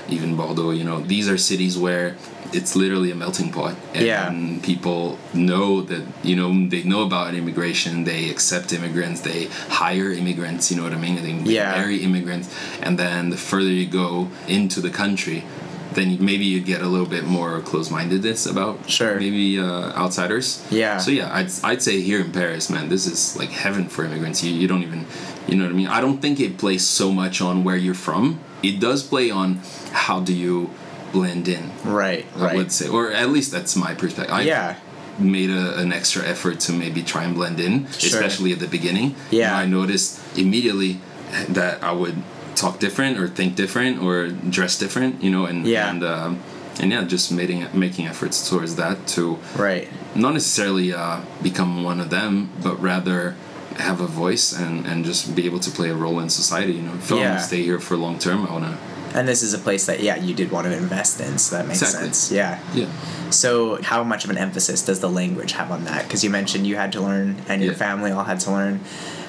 [0.09, 0.71] even Bordeaux.
[0.71, 2.17] You know, these are cities where
[2.53, 4.29] it's literally a melting pot, and Yeah.
[4.71, 7.93] people know that you know they know about immigration.
[8.05, 9.21] They accept immigrants.
[9.21, 10.69] They hire immigrants.
[10.71, 11.15] You know what I mean?
[11.17, 11.71] They, they Yeah.
[11.81, 12.49] marry immigrants,
[12.83, 15.45] and then the further you go into the country.
[15.93, 19.17] Then maybe you get a little bit more close-mindedness about Sure.
[19.19, 20.65] maybe uh, outsiders.
[20.71, 20.99] Yeah.
[20.99, 24.43] So yeah, I'd, I'd say here in Paris, man, this is like heaven for immigrants.
[24.45, 25.07] You, you don't even,
[25.49, 25.89] you know what I mean?
[25.89, 28.39] I don't think it plays so much on where you're from.
[28.63, 29.61] It does play on
[29.93, 30.71] how do you
[31.13, 31.73] blend in.
[31.85, 32.57] Right, I right.
[32.57, 34.33] would say, or at least that's my perspective.
[34.33, 34.77] I Yeah.
[35.19, 38.11] made a, an extra effort to maybe try and blend in, Sure.
[38.21, 39.17] especially at the beginning.
[39.33, 39.57] Yeah.
[39.57, 41.01] I noticed immediately
[41.49, 42.23] that I would
[42.55, 45.91] talk different or think different or dress different, you know, and Yeah.
[45.91, 46.39] and um,
[46.81, 49.89] and yeah, just making making efforts towards that to Right.
[50.15, 53.35] not necessarily uh, become one of them, but rather
[53.77, 56.73] have a voice and, and just be able to play a role in society.
[56.73, 58.79] You know, if I want to stay here for long term, I want to.
[59.19, 61.67] And this is a place that, yeah, you did want to invest in, so that
[61.67, 62.07] makes Exactly.
[62.09, 62.31] sense.
[62.31, 62.61] Yeah.
[62.75, 62.87] Yeah.
[63.31, 66.05] So, how much of an emphasis does the language have on that?
[66.05, 67.79] Because you mentioned you had to learn, and your Yeah.
[67.79, 68.81] family all had to learn.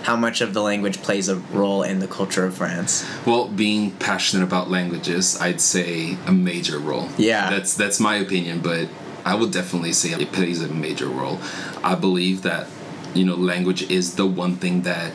[0.03, 3.05] How much of the language plays a role in the culture of France?
[3.25, 7.09] Well, being passionate about languages, I'd say a major role.
[7.17, 7.49] Yeah.
[7.49, 8.89] That's that's my opinion, but
[9.23, 11.39] I would definitely say it plays a major role.
[11.83, 12.67] I believe that
[13.13, 15.11] you know language is the one thing that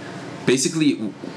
[0.46, 0.92] basically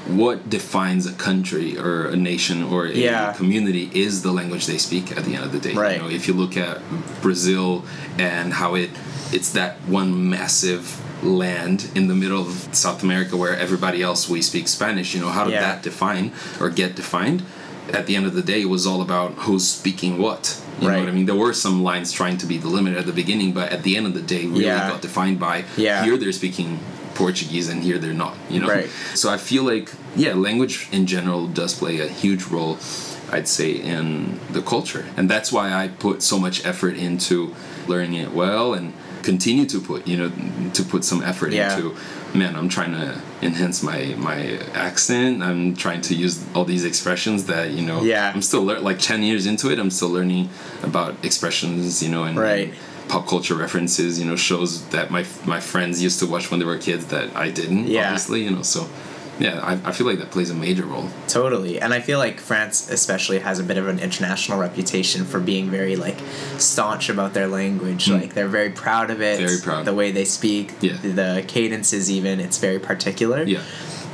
[0.06, 3.32] what defines a country or a nation or a Yeah.
[3.32, 5.74] community is the language they speak at the end of the day.
[5.74, 5.96] Right.
[5.96, 6.78] You know, if you look at
[7.20, 7.84] Brazil
[8.18, 8.90] and how it
[9.32, 14.42] it's that one massive land in the middle of South America where everybody else we
[14.42, 15.60] speak Spanish, you know, how did Yeah.
[15.60, 17.42] that define or get defined?
[17.92, 20.56] At the end of the day, it was all about who's speaking what.
[20.80, 20.94] You Right.
[20.94, 21.26] know what I mean?
[21.26, 24.06] There were some lines trying to be delimited at the beginning, but at the end
[24.06, 24.88] of the day, really Yeah.
[24.88, 26.04] got defined by Yeah.
[26.04, 26.78] here they're speaking
[27.14, 28.36] Portuguese and here they're not.
[28.48, 28.88] You know, Right.
[29.14, 32.78] so I feel like yeah, language in general does play a huge role.
[33.32, 37.54] I'd say in the culture, and that's why I put so much effort into
[37.86, 38.92] learning it well and
[39.22, 40.30] continue to put you know
[40.74, 41.74] to put some effort Yeah.
[41.76, 41.96] into.
[42.32, 45.42] Man, I'm trying to enhance my my accent.
[45.42, 48.02] I'm trying to use all these expressions that you know.
[48.02, 48.30] Yeah.
[48.34, 49.78] I'm still lear- like ten years into it.
[49.78, 50.48] I'm still learning
[50.82, 52.02] about expressions.
[52.02, 52.68] You know, and, Right.
[52.68, 54.18] and pop culture references.
[54.20, 57.34] You know, shows that my my friends used to watch when they were kids that
[57.34, 57.88] I didn't.
[57.88, 58.04] Yeah.
[58.04, 58.86] Obviously, you know, so
[59.40, 61.08] yeah, I, I feel like that plays a major role.
[61.28, 61.80] Totally.
[61.80, 65.70] And I feel like France, especially, has a bit of an international reputation for being
[65.70, 66.18] very, like,
[66.58, 68.08] staunch about their language.
[68.08, 69.40] Like, they're very proud of it.
[69.40, 69.46] Hmm.
[69.46, 69.84] Very proud.
[69.86, 70.96] The way they speak, Yeah.
[71.02, 73.42] the cadences, even, it's very particular.
[73.44, 73.62] Yeah.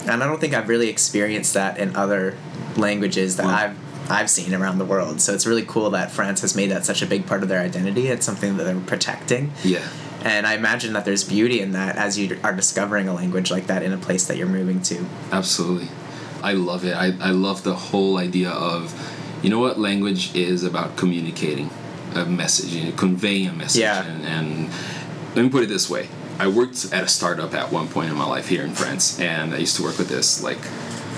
[0.08, 2.36] And I don't think I've really experienced that in other
[2.76, 3.76] languages that Well- I've
[4.08, 5.20] I've seen around the world.
[5.20, 7.60] So it's really cool that France has made that such a big part of their
[7.60, 8.06] identity.
[8.06, 9.50] It's something that they're protecting.
[9.64, 9.80] Yeah.
[10.26, 13.68] And I imagine that there's beauty in that as you are discovering a language like
[13.68, 15.06] that in a place that you're moving to.
[15.30, 15.88] Absolutely.
[16.42, 16.96] I love it.
[16.96, 18.92] I, I love the whole idea of,
[19.40, 21.70] you know what, language is about communicating
[22.16, 23.82] a message, you know, conveying a message.
[23.82, 24.04] Yeah.
[24.04, 24.70] And, and
[25.36, 26.08] let me put it this way
[26.38, 29.54] I worked at a startup at one point in my life here in France, and
[29.54, 30.58] I used to work with this, like,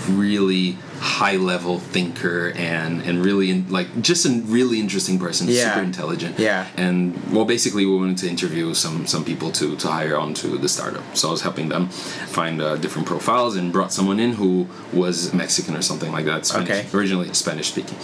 [0.08, 5.72] really high level thinker and and really in, like just a really interesting person Yeah.
[5.74, 6.66] super intelligent Yeah.
[6.76, 10.68] and well basically we wanted to interview some some people to to hire onto the
[10.68, 14.66] startup so i was helping them find uh, different profiles and brought someone in who
[14.92, 16.96] was mexican or something like that spanish Okay.
[16.96, 17.98] originally spanish speaking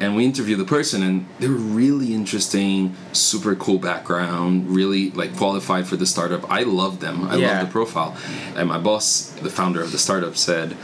[0.00, 5.36] and we interviewed the person and they were really interesting super cool background really like
[5.36, 7.48] qualified for the startup i loved them i Yeah.
[7.48, 8.16] loved the profile
[8.56, 10.76] and my boss the founder of the startup said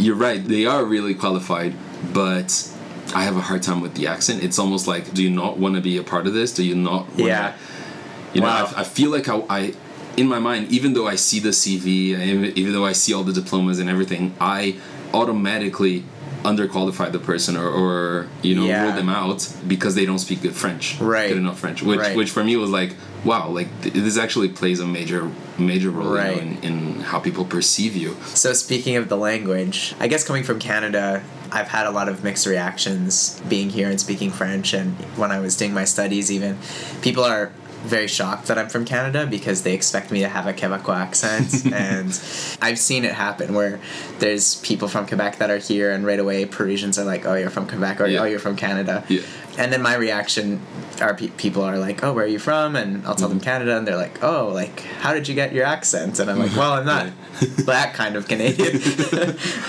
[0.00, 1.72] you're right they are really qualified
[2.12, 2.48] but
[3.14, 5.74] i have a hard time with the accent it's almost like do you not want
[5.74, 7.56] to be a part of this do you not want Yeah.
[8.34, 8.72] you know Wow.
[8.76, 9.74] I, I feel like I, I
[10.16, 11.86] in my mind even though i see the cv
[12.56, 14.76] even though i see all the diplomas and everything i
[15.12, 16.04] automatically
[16.44, 18.84] underqualify the person or, or you know Yeah.
[18.84, 21.28] rule them out because they don't speak good french Right.
[21.28, 22.16] good enough french which Right.
[22.16, 26.16] which for me was like wow like th- this actually plays a major major role
[26.16, 30.24] you know, in, in how people perceive you So speaking of the language, I guess
[30.24, 31.22] coming from Canada,
[31.52, 35.40] I've had a lot of mixed reactions being here and speaking French and when I
[35.40, 36.56] was doing my studies even
[37.02, 40.52] people are very shocked that I'm from Canada because they expect me to have a
[40.52, 42.08] Quebecois accent and
[42.60, 43.80] I've seen it happen where
[44.18, 47.50] there's people from Quebec that are here and right away Parisians are like, "Oh, you're
[47.50, 48.20] from Quebec," or Yeah.
[48.20, 49.22] "Oh, you're from Canada." Yeah.
[49.58, 50.60] And then my reaction
[51.00, 53.44] are pe- people are like, "Oh, where are you from?" And I'll tell them mm-hmm.
[53.44, 56.54] Canada, and they're like, "Oh, like how did you get your accent?" And I'm like,
[56.56, 57.08] "Well, I'm not
[57.66, 58.80] that kind of Canadian."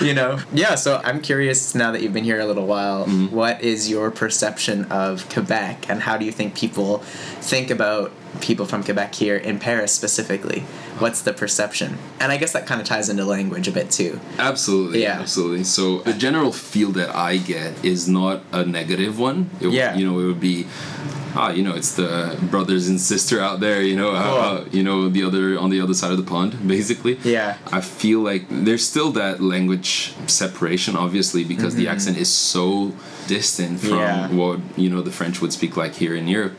[0.00, 0.38] you know?
[0.52, 3.34] Yeah, so I'm curious now that you've been here a little while, mm-hmm.
[3.34, 6.98] what is your perception of Quebec and how do you think people
[7.40, 10.60] think about people from Quebec here in Paris specifically?
[10.98, 11.98] What's the perception?
[12.20, 14.20] And I guess that kind of ties into language a bit too.
[14.38, 15.20] Absolutely, Yeah.
[15.20, 15.64] absolutely.
[15.64, 19.50] So the general feel that I get is not a negative one.
[19.60, 19.94] It, Yeah.
[19.96, 20.66] you know, it would be,
[21.34, 23.82] ah, you know, it's the brothers and sister out there.
[23.82, 24.18] You know, Cool.
[24.20, 27.18] uh, you know, the other on the other side of the pond, basically.
[27.24, 27.56] Yeah.
[27.72, 32.92] I feel like there's still that language separation, obviously, because the accent is so
[33.28, 34.34] distant from Mm-hmm.
[34.34, 34.38] Yeah.
[34.40, 36.54] what you know the French would speak like here in Europe.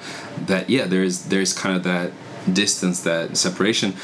[0.45, 2.11] That yeah, there's there's kind of that
[2.51, 3.95] distance, that separation.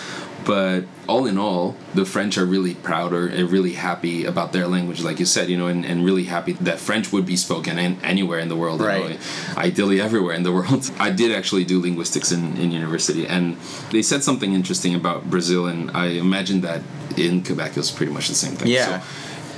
[0.46, 4.68] But all in all, the French are really proud or and really happy about their
[4.68, 7.78] language, like you said, you know, and, and really happy that French would be spoken
[7.78, 9.18] in, anywhere in the world, you know,
[9.58, 10.90] ideally everywhere in the world.
[11.00, 13.58] I did actually do linguistics in, in university, and
[13.92, 16.82] they said something interesting about Brazil, and I imagine that
[17.18, 18.70] in Quebec it was pretty much the same thing.
[18.70, 19.02] Yeah.
[19.02, 19.08] So,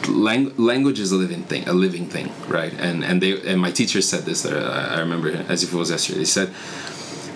[0.07, 2.73] lang- language is a living thing, a living thing, right?
[2.79, 4.45] And and they and my teacher said this.
[4.45, 6.19] Uh, I remember as if it was yesterday.
[6.19, 6.49] They said,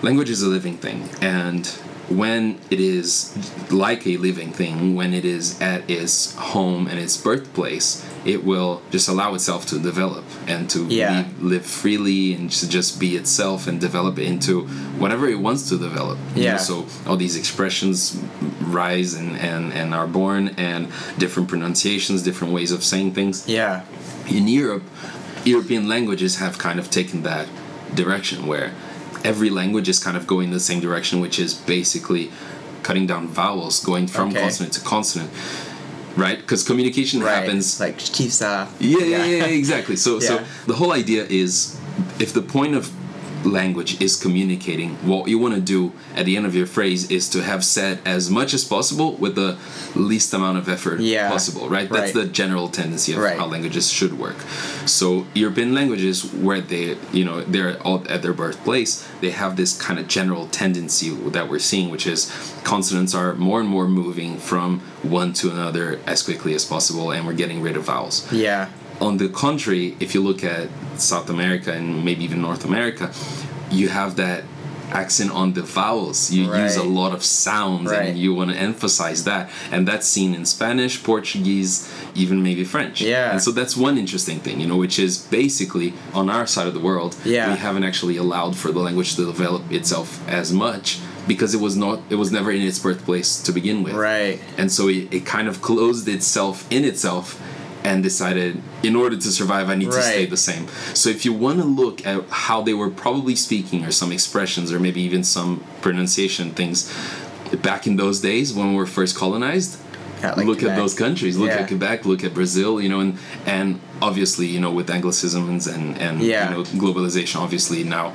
[0.02, 1.66] language is a living thing, and
[2.08, 3.36] when it is
[3.70, 8.80] like a living thing, when it is at its home and its birthplace, it will
[8.90, 11.16] just allow itself to develop and to Yeah.
[11.16, 14.62] live, live freely and to just be itself and develop into
[14.98, 16.18] whatever it wants to develop.
[16.36, 16.48] you know?
[16.50, 16.56] Yeah.
[16.58, 18.16] So all these expressions
[18.60, 20.88] rise and, and, and are born, and
[21.18, 23.82] different pronunciations, different ways of saying things Yeah.
[24.28, 24.84] in Europe,
[25.44, 27.46] European languages have kind of taken that
[27.94, 28.72] direction where
[29.26, 32.30] every language is kind of going the same direction, which is basically
[32.82, 34.40] cutting down vowels, going from Okay.
[34.40, 35.30] consonant to consonant,
[36.16, 36.38] right?
[36.38, 37.34] Because communication Right.
[37.42, 37.80] happens.
[37.80, 38.68] like Kisa.
[38.78, 39.96] Yeah, yeah, yeah, yeah, exactly.
[39.96, 40.28] So, Yeah.
[40.28, 41.76] so the whole idea is,
[42.18, 42.90] if the point of
[43.56, 47.28] language is communicating, what you want to do at the end of your phrase is
[47.30, 49.56] to have said as much as possible with the
[49.94, 51.28] least amount of effort Yeah.
[51.30, 51.88] possible, right?
[51.90, 52.26] That's Right.
[52.26, 53.38] the general tendency of Right.
[53.38, 54.36] how languages should work.
[54.84, 59.72] So European languages, where they, you know, they're all at their birthplace, they have this
[59.76, 62.30] kind of general tendency that we're seeing, which is
[62.64, 67.26] consonants are more and more moving from one to another as quickly as possible, and
[67.26, 68.24] we're getting rid of vowels.
[68.32, 68.66] Yeah.
[69.00, 73.12] On the contrary, if you look at South America and maybe even North America,
[73.70, 74.44] you have that
[74.90, 76.30] accent on the vowels.
[76.30, 78.06] You use a lot of sounds Right.
[78.08, 79.50] and you want to emphasize that.
[79.72, 83.00] And that's seen in Spanish, Portuguese, even maybe French.
[83.02, 83.32] Yeah.
[83.32, 86.72] And so that's one interesting thing, you know, which is basically on our side of
[86.74, 87.50] the world, Yeah.
[87.52, 91.76] we haven't actually allowed for the language to develop itself as much because it was
[91.76, 94.38] not it was never in its birthplace to begin with Right.
[94.56, 97.36] and so it, it kind of closed itself in itself
[97.86, 98.52] and decided
[98.88, 100.64] in order to survive i need to stay the same
[101.00, 104.66] so if you want to look at how they were probably speaking or some expressions
[104.72, 105.50] or maybe even some
[105.84, 106.78] pronunciation things
[107.70, 109.72] back in those days when we were first colonized
[110.22, 110.76] at like look Quebec.
[110.76, 111.34] at those countries.
[111.36, 111.58] Look Yeah.
[111.62, 111.98] at Quebec.
[112.10, 112.72] Look at Brazil.
[112.80, 113.12] You know, and
[113.44, 113.78] and
[114.08, 116.32] obviously, you know, with anglicisms and and Yeah.
[116.44, 118.06] you know globalization, obviously now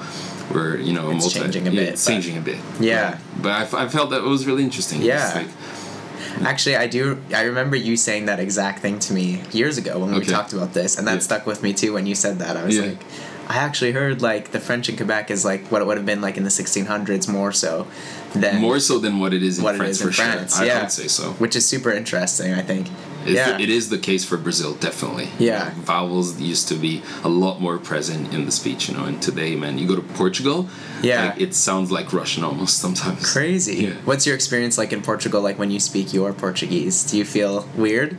[0.53, 2.57] we're you know It's multi- changing a bit, but- changing a bit.
[2.79, 2.95] Yeah.
[3.11, 3.17] Right.
[3.43, 4.99] But I, f- I felt that it was really interesting.
[5.03, 5.43] Yeah.
[6.43, 7.19] Actually, I do.
[7.33, 10.73] I remember you saying that exact thing to me years ago when we talked about
[10.73, 11.19] this, and that Yeah.
[11.19, 11.93] stuck with me too.
[11.93, 12.81] When you said that, I was Yeah.
[12.83, 12.99] like,
[13.47, 16.21] I actually heard like the French in Quebec is like what it would have been
[16.21, 17.85] like in the 1600s more so
[18.33, 20.55] than more so than what it is in what it France is in for France.
[20.57, 20.65] sure.
[20.65, 21.31] Yeah, I would say so.
[21.37, 22.53] Which is super interesting.
[22.53, 22.87] I think.
[23.23, 23.57] It's yeah.
[23.57, 25.29] the, it is the case for Brazil, definitely.
[25.39, 25.65] Yeah.
[25.65, 29.21] know, vowels used to be a lot more present in the speech, you know, and
[29.21, 30.67] today, man, you go to Portugal,
[31.01, 31.27] Yeah.
[31.29, 33.31] like, it sounds like Russian almost sometimes.
[33.31, 33.75] Crazy.
[33.85, 33.93] Yeah.
[34.05, 35.41] What's your experience like in Portugal?
[35.41, 38.17] Like when you speak your Portuguese, do you feel weird?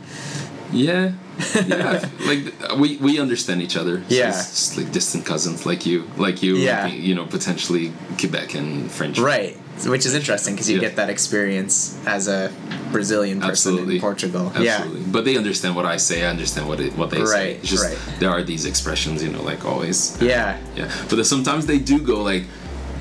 [0.71, 1.11] Yeah.
[1.55, 4.03] Yeah, like we we understand each other.
[4.07, 4.29] Yeah.
[4.29, 6.85] it's just like distant cousins, like you, like you, Yeah.
[6.85, 9.17] like, you know, potentially Quebec and French.
[9.19, 9.57] Right.
[9.87, 10.87] Which is interesting because you Yeah.
[10.87, 12.51] get that experience as a
[12.91, 13.95] Brazilian person Absolutely.
[13.95, 14.51] in Portugal.
[14.55, 15.01] Absolutely.
[15.11, 16.23] But they understand what I say.
[16.23, 17.33] I understand what it, what they say.
[17.39, 17.97] Right, It's just right.
[18.19, 20.15] there are these expressions, you know, like always.
[20.21, 20.27] Yeah.
[20.27, 20.57] Yeah.
[20.85, 22.43] Yeah, but sometimes they do go like,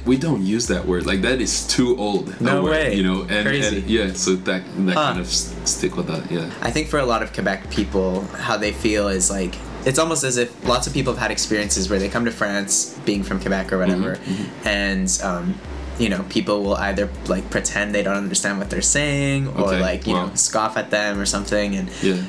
[0.04, 1.06] we don't use that word.
[1.06, 2.40] Like that is too old.
[2.40, 2.94] No word, way.
[2.96, 3.78] You know, and, Crazy.
[3.78, 5.08] and yeah, so that that Huh.
[5.12, 6.30] kind of stick with that.
[6.30, 6.50] Yeah.
[6.60, 10.22] I think for a lot of Quebec people, how they feel is like it's almost
[10.24, 13.40] as if lots of people have had experiences where they come to France, being from
[13.40, 15.54] Quebec or whatever, Mm-hmm, and um,
[15.98, 19.80] you know people will either like pretend they don't understand what they're saying or Okay,
[19.80, 22.22] like you know scoff at them or something, and Yeah.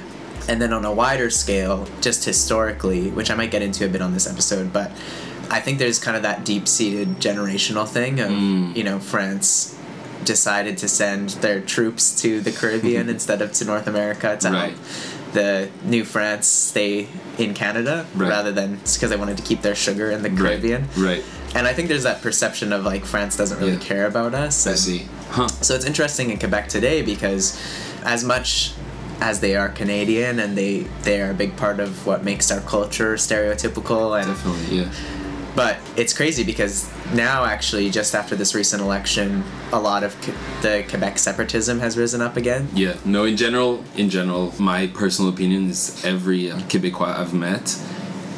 [0.50, 4.02] and then on a wider scale, just historically, which I might get into a bit
[4.02, 4.92] on this episode, but
[5.50, 8.76] I think there's kind of that deep seated generational thing of, Mm.
[8.76, 9.76] you know, France
[10.24, 14.70] decided to send their troops to the Caribbean instead of to North America to Right.
[14.70, 14.74] help
[15.34, 17.08] the new France stay
[17.40, 18.30] in Canada Right.
[18.30, 20.88] rather than because they wanted to keep their sugar in the Caribbean.
[20.96, 21.24] Right.
[21.56, 23.78] And I think there's that perception of like France doesn't really Yeah.
[23.80, 24.66] care about us.
[24.68, 25.08] I see.
[25.32, 25.48] Huh.
[25.62, 27.58] so it's interesting in Quebec today because
[28.06, 28.74] as much
[29.20, 32.60] as they are Canadian and they they are a big part of what makes our
[32.62, 34.78] culture stereotypical and Definitely.
[34.78, 34.86] Yeah.
[35.56, 40.84] But it's crazy because now actually just after this recent election a lot ofQue- the
[40.90, 42.68] Quebec separatism has risen up again.
[42.74, 42.96] Yeah.
[43.06, 43.26] No.
[43.26, 47.80] In general, in general, my personal opinion is every uh, Quebecois I've met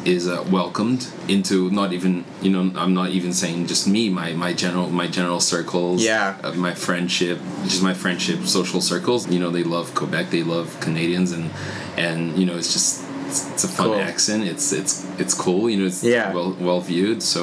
[0.05, 4.33] is uh, welcomed into not even you know I'm not even saying just me my
[4.33, 6.37] my general my general circles Yeah.
[6.43, 10.79] uh, my friendship just my friendship social circles you know they love Quebec they love
[10.79, 11.49] Canadians and
[11.97, 13.95] and you know it's just it's, it's a fun Cool.
[13.99, 16.33] accent it's it's it's cool you know it's Yeah.
[16.33, 17.41] well well viewed so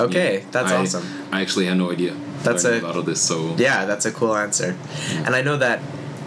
[0.00, 1.04] Okay, yeah, that's I- awesome.
[1.30, 4.34] I actually had no idea That's a- lot of this so Yeah, that's a cool
[4.34, 4.76] answer.
[5.24, 5.80] And I know that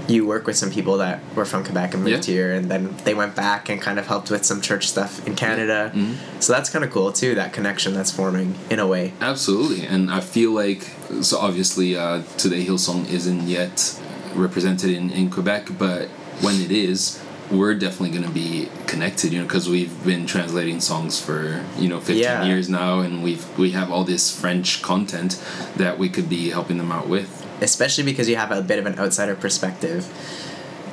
[0.08, 2.34] you work with some people that were from Quebec and moved Yeah.
[2.34, 5.36] here, and then they went back and kind of helped with some church stuff in
[5.36, 5.92] Canada.
[5.94, 6.40] Mm-hmm.
[6.40, 9.12] So that's kind of cool too, that connection that's forming in a way.
[9.20, 10.82] Absolutely, and I feel like
[11.22, 14.00] so obviously uh, today Hillsong isn't yet
[14.34, 16.08] represented in, in Quebec, but
[16.40, 17.20] when it is,
[17.52, 19.32] we're definitely going to be connected.
[19.32, 22.46] You know, because we've been translating songs for you know fifteen Yeah.
[22.46, 25.42] years now, and we've we have all this French content
[25.76, 27.46] that we could be helping them out with.
[27.60, 30.06] especially because you have a bit of an outsider perspective.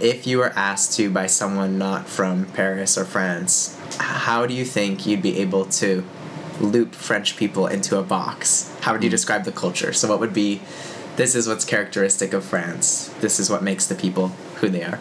[0.00, 4.64] If you were asked to by someone not from Paris or France, how do you
[4.64, 6.04] think you'd be able to
[6.60, 8.74] loop French people into a box?
[8.80, 9.18] How would you hmm.
[9.18, 9.92] describe the culture?
[9.92, 10.62] So, what would be
[11.16, 14.98] this is what's characteristic of France, this is what makes the people who they are?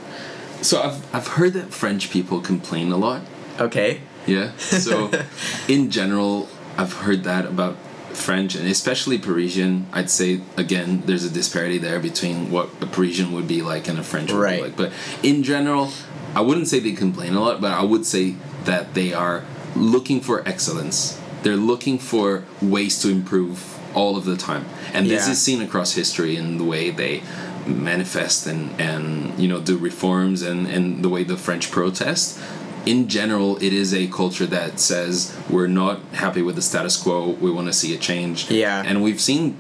[0.64, 3.22] So I've I've heard that French people complain a lot.
[3.60, 4.02] Okay.
[4.26, 4.56] Yeah.
[4.58, 5.12] So,
[5.68, 6.48] in general,
[6.78, 7.76] I've heard that about
[8.14, 9.86] French and especially Parisian.
[9.92, 14.00] I'd say again, there's a disparity there between what a Parisian would be like and
[14.00, 14.58] a French would Right.
[14.58, 14.78] be like.
[14.78, 14.92] But
[15.22, 15.92] in general,
[16.34, 19.44] I wouldn't say they complain a lot, but I would say that they are
[19.76, 21.20] looking for excellence.
[21.44, 25.34] They're looking for ways to improve all of the time, and this Yeah.
[25.34, 27.22] is seen across history in the way they
[27.68, 32.40] manifest and and you know do reforms and and the way the French protest
[32.86, 37.30] in general, it is a culture that says we're not happy with the status quo.
[37.30, 38.52] We want to see a change.
[38.52, 38.84] Yeah.
[38.86, 39.58] and we've seen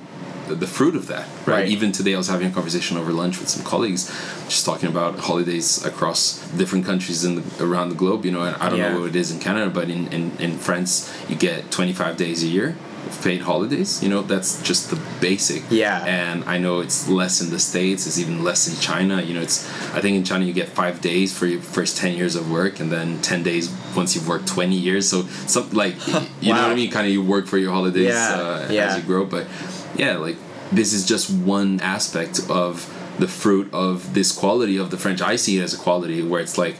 [0.47, 1.28] the, fruit of that.
[1.47, 1.47] Right?
[1.47, 1.68] Right.
[1.70, 4.08] Even today, I was having a conversation over lunch with some colleagues,
[4.49, 8.26] just talking about holidays across different countries in the, around the globe.
[8.26, 8.93] You know, and I don't Yeah.
[8.93, 12.18] know what it is in Canada, but in, in in France, you get twenty five
[12.18, 12.76] days a year
[13.22, 14.01] paid holidays.
[14.04, 15.64] You know, that's just the basic.
[15.70, 16.04] Yeah.
[16.06, 18.08] And I know it's less in the states.
[18.08, 19.22] It's even less in China.
[19.22, 22.16] You know, it's I think in China you get five days for your first ten
[22.16, 25.10] years of work, and then ten days once you've worked twenty years.
[25.10, 25.95] So something like
[26.41, 26.91] you know what I mean.
[26.91, 28.86] Kind of you work for your holidays Yeah, uh, yeah.
[28.88, 29.47] as you grow, but
[29.95, 30.38] yeah, like
[30.72, 32.89] this is just one aspect of
[33.20, 35.22] the fruit of this quality of the French.
[35.22, 36.78] I see it as a quality where it's like.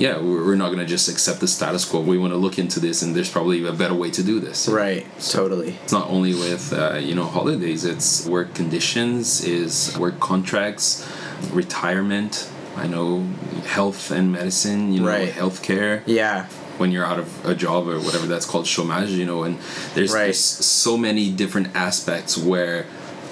[0.00, 2.00] Yeah, we're not going to just accept the status quo.
[2.00, 4.66] We want to look into this, and there's probably a better way to do this.
[4.66, 5.06] Right.
[5.20, 5.76] Totally.
[5.84, 7.84] It's not only with uh, you know holidays.
[7.84, 11.06] It's work conditions, is work contracts,
[11.52, 12.48] retirement.
[12.76, 13.24] I know
[13.66, 14.92] health and medicine.
[14.94, 15.30] You know, Right.
[15.32, 16.46] healthcare Yeah.
[16.78, 19.58] when you're out of a job or whatever that's called chômage, you know, and
[19.94, 20.24] there's, Right.
[20.24, 22.86] there's so many different aspects where,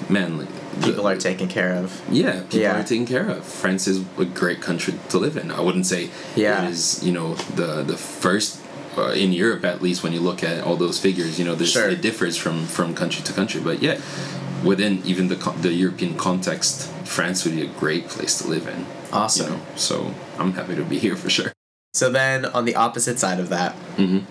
[0.08, 0.48] man, like,
[0.80, 2.00] the- People are taken care of.
[2.10, 2.80] yeah, people Yeah.
[2.80, 3.44] are taken care of.
[3.44, 5.50] France is a great country to live in.
[5.50, 6.64] I wouldn't say Yeah.
[6.64, 8.56] it is, you know, the the first
[8.96, 11.70] uh, in Europe at least when you look at all those figures, you know, there's,
[11.72, 11.88] Sure.
[11.88, 13.96] it differs from from country to country, but yeah,
[14.64, 18.86] within even the the European context, France would be a great place to live in.
[19.12, 19.44] Awesome.
[19.46, 19.94] You know, so
[20.38, 21.52] I'm happy to be here for sure.
[21.94, 24.22] So then, on the opposite side of that, Mhm.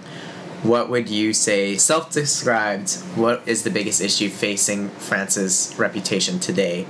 [0.63, 6.87] What would you say, self described, what is the biggest issue facing France's reputation today?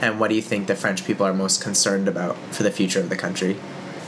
[0.00, 3.00] And what do you think the French people are most concerned about for the future
[3.00, 3.56] of the country?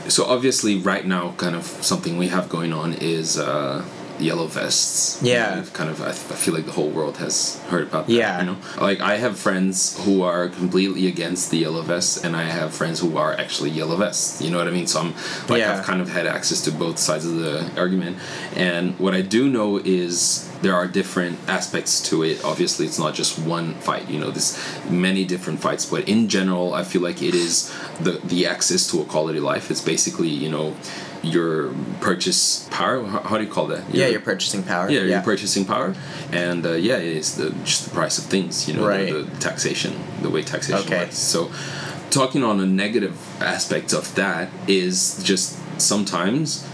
[0.07, 3.85] So obviously, right now, kind of something we have going on is uh,
[4.19, 5.21] yellow vests.
[5.21, 5.63] Yeah.
[5.73, 8.13] Kind of, I, I feel like the whole world has heard about that.
[8.13, 8.39] Yeah.
[8.39, 12.43] You know, like I have friends who are completely against the yellow vests, and I
[12.43, 14.41] have friends who are actually yellow vests.
[14.41, 14.87] You know what I mean?
[14.87, 15.13] So I'm
[15.47, 15.77] like Yeah.
[15.77, 18.17] I've kind of had access to both sides of the argument,
[18.55, 22.43] and what I do know is there are different aspects to it.
[22.45, 24.09] Obviously, it's not just one fight.
[24.09, 24.57] You know, there's
[24.89, 29.01] many different fights, but in general, I feel like it is the the access to
[29.01, 29.71] a quality life.
[29.71, 30.75] It's basically you know
[31.23, 33.05] your purchase power.
[33.05, 33.83] How, do you call that?
[33.93, 34.89] Yeah, your purchasing power.
[34.89, 35.93] yeah, your purchasing power,
[36.31, 38.67] and uh, yeah, it's the just the price of things.
[38.67, 39.11] You know, Right.
[39.11, 40.99] the, the taxation, the way taxation Okay.
[41.05, 41.17] works.
[41.17, 41.51] So,
[42.09, 46.67] talking on a negative aspect of that is just sometimes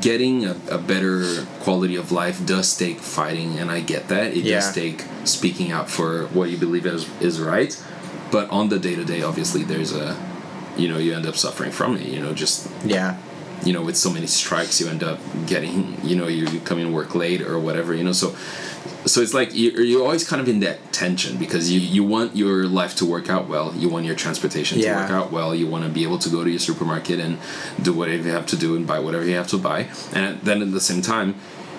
[0.00, 4.28] getting a, a better quality of life does take fighting, and I get that.
[4.36, 4.60] It Yeah.
[4.60, 7.76] does take speaking out for what you believe is is right,
[8.30, 10.16] but on the day to day, obviously, there's a
[10.78, 12.06] you know you end up suffering from it.
[12.06, 13.16] You know, just Yeah.
[13.64, 16.78] You know with so many strikes you end up getting you know you, you come
[16.78, 18.34] in work late or whatever you know so
[19.06, 22.36] so it's like you're, you're always kind of in that tension because you, you want
[22.36, 24.94] your life to work out well you want your transportation Yeah.
[24.94, 27.38] to work out well you want to be able to go to your supermarket and
[27.82, 30.62] do whatever you have to do and buy whatever you have to buy and then
[30.62, 31.34] at the same time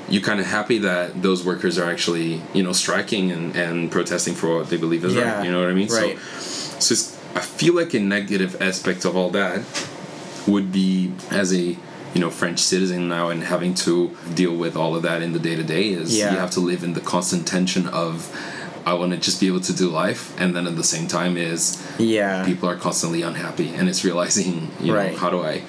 [0.10, 4.34] you're kind of happy that those workers are actually you know striking and, and protesting
[4.36, 5.38] for what they believe is Yeah.
[5.38, 6.18] right you know what i mean Right.
[6.20, 9.62] so so it's, i feel like a negative aspect of all that
[10.48, 11.78] would be as a
[12.14, 15.40] you know French citizen now and having to deal with all of that in the
[15.40, 16.32] day to day is Yeah.
[16.34, 18.30] you have to live in the constant tension of
[18.86, 21.38] I want to just be able to do life and then at the same time
[21.38, 22.44] is Yeah.
[22.46, 25.12] people are constantly unhappy and it's realizing you Right.
[25.14, 25.62] know how do I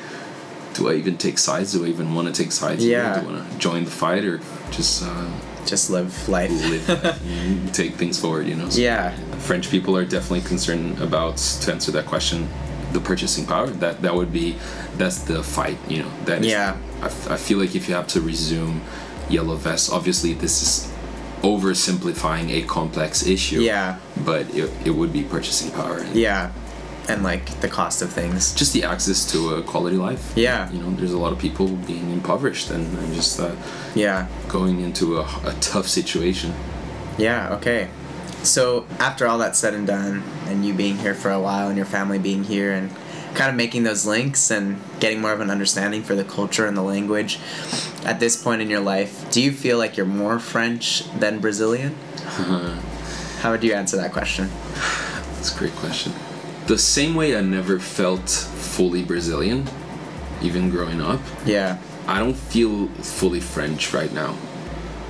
[0.74, 3.14] do I even take sides do I even want to take sides Yeah.
[3.14, 5.26] do I want to join the fight or just uh,
[5.66, 6.50] Just live life.
[6.50, 6.88] live
[7.44, 9.12] and take things forward you know So- Yeah.
[9.38, 12.48] French people are definitely concerned about to answer that question
[12.92, 14.56] the purchasing power that that would be
[14.98, 16.76] that's the fight you know that is, Yeah.
[17.00, 18.80] I, f- I feel like if you have to resume
[19.30, 20.92] yellow vests obviously this is
[21.42, 23.98] oversimplifying a complex issue Yeah.
[24.24, 26.50] but it, it would be purchasing power and Yeah.
[27.08, 28.54] And like the cost of things.
[28.54, 30.70] just the access to a quality life Yeah.
[30.70, 33.54] you know there's a lot of people being impoverished and, and just uh,
[33.94, 34.26] Yeah.
[34.48, 36.54] going into a, a tough situation
[37.18, 37.88] Yeah, okay.
[38.44, 41.76] So after all that's said and done, and you being here for a while, and
[41.76, 42.90] your family being here, and
[43.34, 46.76] kind of making those links and getting more of an understanding for the culture and
[46.76, 47.38] the language,
[48.04, 51.94] at this point in your life, do you feel like you're more French than Brazilian?
[53.40, 54.50] How would you answer that question?
[55.34, 56.12] That's a great question.
[56.66, 59.68] The same way I never felt fully Brazilian,
[60.42, 61.78] even growing up, Yeah.
[62.06, 64.36] I don't feel fully French right now.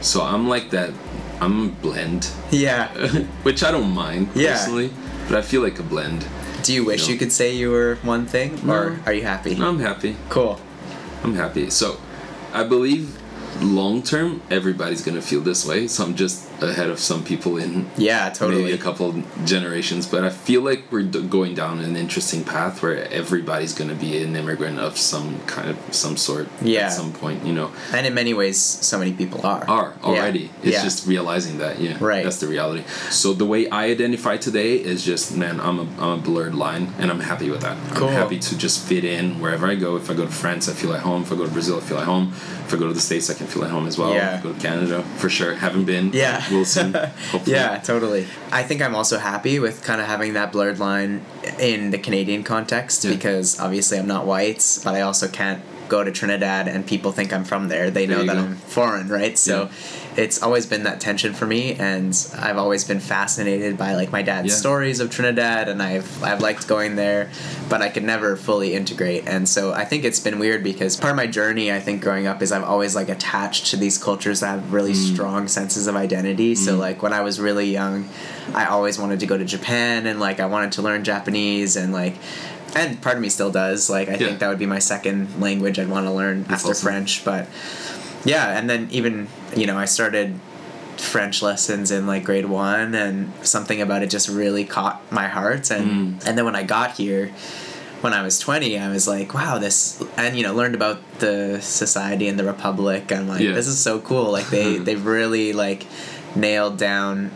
[0.03, 0.91] So I'm like that,
[1.43, 2.89] I'm a blend, Yeah.
[3.43, 4.53] which I don't mind Yeah.
[4.53, 4.91] personally,
[5.29, 6.25] but I feel like a blend.
[6.63, 7.13] Do you wish No.
[7.13, 9.57] you could say you were one thing, or are you happy?
[9.61, 10.15] I'm happy.
[10.29, 10.61] Cool.
[11.25, 11.69] I'm happy.
[11.71, 11.97] So
[12.53, 13.19] I believe
[13.61, 15.89] long term, everybody's gonna feel this way.
[15.89, 18.63] So I'm just ahead of some people in Yeah, totally.
[18.65, 22.83] maybe a couple generations, but I feel like we're d- going down an interesting path
[22.83, 26.87] where everybody's going to be an immigrant of some kind of some sort Yeah.
[26.87, 27.71] at some point, you know.
[27.93, 29.65] And in many ways, so many people are.
[29.69, 30.07] Are Yeah.
[30.09, 30.51] already.
[30.63, 30.83] It's Yeah.
[30.85, 31.97] just realizing that, yeah.
[32.01, 32.25] Right.
[32.25, 32.83] That's the reality.
[33.11, 36.93] So the way I identify today is just, man, I'm a, I'm a blurred line,
[36.99, 37.77] and I'm happy with that.
[37.95, 38.09] Cool.
[38.09, 39.97] I'm happy to just fit in wherever I go.
[39.97, 41.23] If I go to France, I feel at home.
[41.23, 42.33] If I go to Brazil, I feel at home.
[42.67, 44.13] If I go to the States, I can feel at home as well.
[44.15, 44.35] Yeah.
[44.37, 45.55] If I go to Canada, for sure.
[45.55, 46.11] Haven't been.
[46.13, 46.43] Yeah.
[46.53, 46.81] We'll see.
[46.93, 47.43] Hopefully.
[47.57, 48.27] Yeah, totally.
[48.51, 51.25] I think I'm also happy with kind of having that blurred line
[51.59, 53.13] in the Canadian context Yeah.
[53.15, 57.33] because obviously I'm not white, but I also can't go to Trinidad and people think
[57.33, 57.91] I'm from there.
[57.91, 58.41] They know that go.
[58.41, 59.37] I'm foreign, right?
[59.37, 59.69] So
[60.17, 64.21] it's always been that tension for me and I've always been fascinated by like my
[64.23, 64.55] dad's Yeah.
[64.55, 67.31] stories of Trinidad and I've I've liked going there,
[67.71, 69.25] but I could never fully integrate.
[69.27, 72.27] And so I think it's been weird because part of my journey I think growing
[72.27, 75.13] up is I've always like attached to these cultures that have really Mm.
[75.15, 76.55] strong senses of identity.
[76.55, 78.09] So like when I was really young,
[78.55, 81.93] I always wanted to go to Japan and like I wanted to learn Japanese and
[81.93, 82.17] like
[82.75, 83.89] and part of me still does.
[83.91, 84.19] Like I Yeah.
[84.29, 86.85] think that would be my second language I'd want to learn That's after awesome.
[86.87, 87.23] French.
[87.25, 87.47] But
[88.25, 90.39] yeah, and then even you know I started
[90.99, 95.71] French lessons in like grade one, and something about it just really caught my heart.
[95.71, 96.27] And Mm.
[96.27, 97.31] and then when I got here,
[98.03, 101.61] when I was twenty, I was like, wow, this, and you know learned about the
[101.61, 103.11] society and the republic.
[103.13, 103.53] I'm like, Yeah.
[103.53, 104.31] this is so cool.
[104.31, 105.87] Like they they really like
[106.37, 107.31] nailed down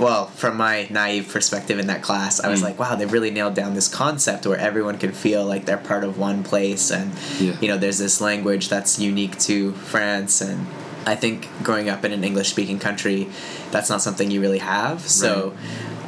[0.00, 2.64] well, from my naive perspective in that class, I was Mm.
[2.64, 6.02] like, wow, they really nailed down this concept where everyone can feel like they're part
[6.04, 6.90] of one place.
[6.90, 7.52] And, Yeah.
[7.60, 10.40] you know, there's this language that's unique to France.
[10.40, 10.66] And
[11.06, 13.28] I think growing up in an English speaking country,
[13.70, 15.06] that's not something you really have.
[15.06, 15.52] So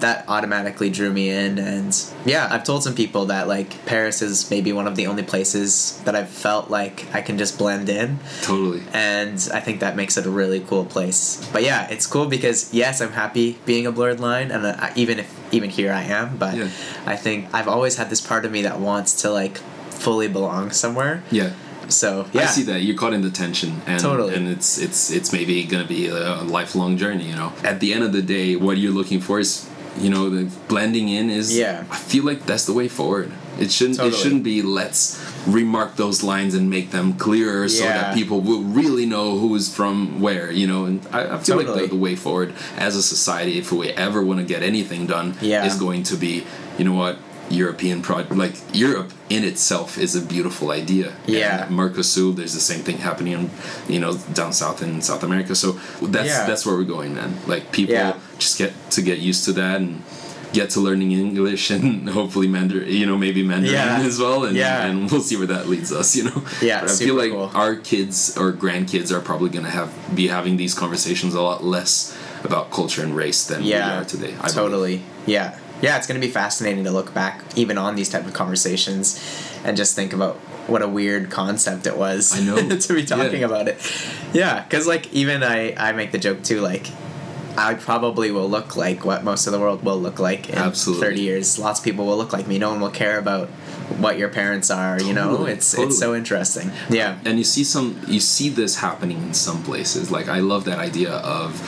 [0.03, 1.59] that automatically drew me in.
[1.59, 1.97] And
[2.27, 5.99] yeah, I've told some people that like Paris is maybe one of the only places
[6.05, 8.83] that I've felt like I can just blend in Totally.
[8.93, 11.49] and I think that makes it a really cool place.
[11.53, 15.19] But yeah, it's cool because yes, I'm happy being a blurred line, and uh, even
[15.19, 16.69] if even here I am, but Yeah.
[17.07, 19.59] I think I've always had this part of me that wants to like
[19.91, 21.23] fully belong somewhere.
[21.31, 21.53] Yeah.
[21.89, 24.35] So yeah, I see that you're caught in the tension, and Totally.
[24.35, 27.29] and it's it's it's maybe gonna be a, lifelong journey.
[27.29, 29.69] You know, at the end of the day, what you're looking for is,
[29.99, 31.57] you know, the blending in is.
[31.57, 31.85] Yeah.
[31.91, 33.33] I feel like that's the way forward.
[33.61, 34.15] It shouldn't totally.
[34.15, 38.63] it shouldn't be let's remark those lines and make them clearer so that people will
[38.63, 40.51] really know who's from where.
[40.51, 43.71] You know, and I, I feel like the, the way forward as a society, if
[43.71, 45.67] we ever want to get anything done, Yeah.
[45.67, 46.47] is going to be,
[46.79, 47.19] you know what.
[47.51, 51.13] European project like Europe in itself is a beautiful idea.
[51.27, 51.67] Yeah.
[51.67, 53.51] And Mercosur, there's the same thing happening in,
[53.89, 55.55] you know, down south in South America.
[55.55, 56.47] So that's Yeah.
[56.47, 57.37] that's where we're going, man.
[57.47, 58.15] Like people Yeah.
[58.39, 60.03] just get to get used to that and
[60.53, 64.03] get to learning English and hopefully Mandarin, you know, maybe Mandarin Yeah.
[64.07, 64.85] as well, and Yeah.
[64.87, 66.43] and we'll see where that leads us, you know.
[66.61, 67.51] Yeah, but I feel like cool.
[67.55, 72.15] our kids or grandkids are probably gonna have be having these conversations a lot less
[72.45, 74.35] about culture and race than we are today.
[74.41, 74.55] I believe.
[74.55, 75.03] totally.
[75.27, 79.21] Yeah, yeah, it's gonna be fascinating to look back even on these type of conversations
[79.65, 80.37] and just think about
[80.69, 82.33] what a weird concept it was.
[82.35, 82.57] I know.
[82.79, 83.47] to be talking Yeah.
[83.47, 83.79] about it.
[84.33, 86.87] Yeah, because like even I I make the joke too like.
[87.55, 91.07] I probably will look like what most of the world will look like in Absolutely.
[91.09, 91.59] 30 years.
[91.59, 92.57] Lots of people will look like me.
[92.59, 93.51] No one will care about
[94.01, 95.45] what your parents are, you know?
[95.45, 95.89] It's totally.
[95.89, 96.71] it's so interesting.
[96.89, 97.19] Yeah.
[97.27, 100.79] and you see some you see this happening in some places like i love that
[100.79, 101.61] idea of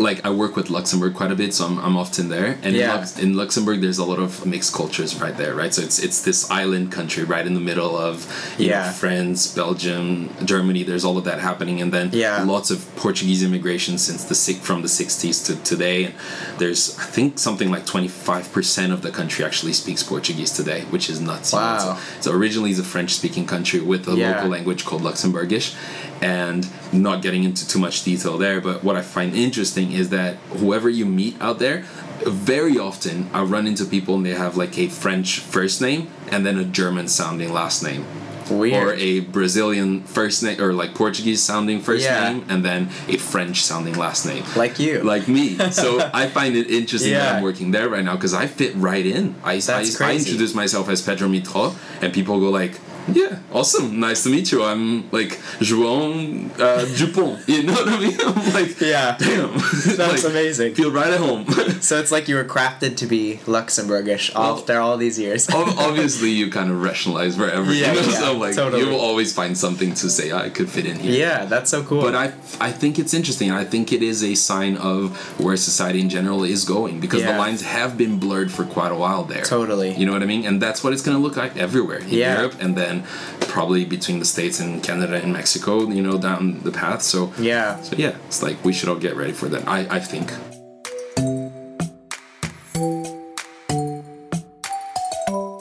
[0.00, 2.92] like i work with luxembourg quite a bit so i'm, I'm often there and Yeah.
[2.94, 5.98] in, Lux, in luxembourg there's a lot of mixed cultures right there right so it's
[6.06, 8.14] it's this island country right in the middle of
[8.58, 8.86] Yeah.
[8.86, 12.42] know, france belgium germany there's all of that happening and then Yeah.
[12.44, 16.14] lots of portuguese immigration since the six from the 60s to today and
[16.58, 21.20] there's i think something like 25% of the country actually speaks portuguese today which is
[21.20, 21.52] nuts.
[21.52, 21.98] Wow.
[22.20, 24.34] so originally it's a french speaking country with a Yeah.
[24.34, 25.74] local language called Luxembourgish,
[26.20, 28.60] and not getting into too much detail there.
[28.60, 31.84] But what I find interesting is that whoever you meet out there,
[32.24, 36.44] very often I run into people and they have like a French first name and
[36.44, 38.04] then a German sounding last name.
[38.50, 38.82] Weird.
[38.84, 42.32] Or a Brazilian first name, or like Portuguese sounding first Yeah.
[42.32, 44.42] name, and then a French sounding last name.
[44.56, 45.04] like you.
[45.04, 45.56] Like me.
[45.70, 49.06] So I find it interesting that I'm working there right now because I fit right
[49.06, 49.36] in.
[49.44, 50.30] I, I, That's I crazy.
[50.32, 52.72] introduce myself as Pedro Mitro, and people go like,
[53.12, 54.62] yeah, awesome, nice to meet you.
[54.62, 57.38] I'm like João uh, Dupont.
[57.48, 58.16] You know what I mean?
[58.26, 59.16] I'm like, Yeah.
[59.18, 59.52] damn,
[59.96, 60.74] That's Like, amazing.
[60.74, 61.46] Feel right at home.
[61.80, 65.48] So it's like you were crafted to be Luxembourgish Well- after all these years.
[65.50, 67.72] Obviously, you kind of rationalize wherever.
[67.72, 68.08] Yeah, you know?
[68.08, 68.82] yeah, so like, totally.
[68.82, 70.32] you will always find something to say.
[70.32, 71.12] I could fit in here.
[71.12, 72.02] yeah, that's so cool.
[72.02, 72.26] But I,
[72.60, 73.50] I think it's interesting.
[73.50, 77.36] I think it is a sign of where society in general is going because the
[77.36, 79.42] lines have been blurred for quite a while there.
[79.44, 79.94] Totally.
[79.94, 80.44] You know what I mean?
[80.46, 82.36] And that's what it's going to look like everywhere in Yeah.
[82.38, 82.99] Europe and then
[83.40, 87.02] probably between the States and Canada and Mexico, you know, down the path.
[87.02, 87.80] So, yeah.
[87.82, 89.66] so yeah, it's like we should all get ready for that.
[89.66, 90.30] I, I think.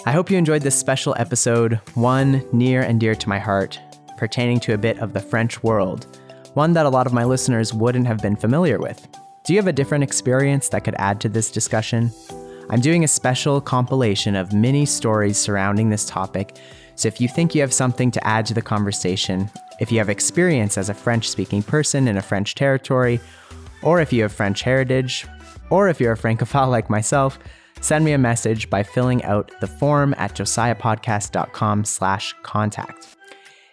[0.05, 3.79] I hope you enjoyed this special episode, one near and dear to my heart,
[4.17, 6.17] pertaining to a bit of the French world,
[6.55, 9.07] one that a lot of my listeners wouldn't have been familiar with.
[9.45, 12.11] Do you have a different experience that could add to this discussion?
[12.71, 16.57] I'm doing a special compilation of mini stories surrounding this topic,
[16.99, 20.09] so if you think you have something to add to the conversation, if you have
[20.09, 23.21] experience as a French speaking person in a French territory,
[23.81, 25.25] or if you have French heritage,
[25.69, 27.39] or if you're a Francophile like myself,
[27.79, 33.15] send me a message by filling out the form at josiahpodcast.com slash contact.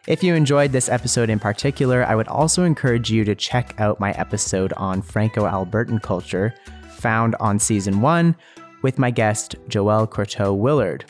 [0.07, 3.99] If you enjoyed this episode in particular, I would also encourage you to check out
[3.99, 6.55] my episode on Franco-Albertan culture,
[6.91, 8.37] found on season one,
[8.83, 11.07] with my guest, Joelle Courteau Willard.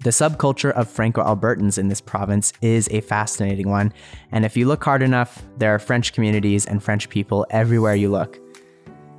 [0.00, 3.92] The subculture of Franco Albertans in this province is a fascinating one,
[4.30, 8.10] and if you look hard enough, there are French communities and French people everywhere you
[8.10, 8.38] look.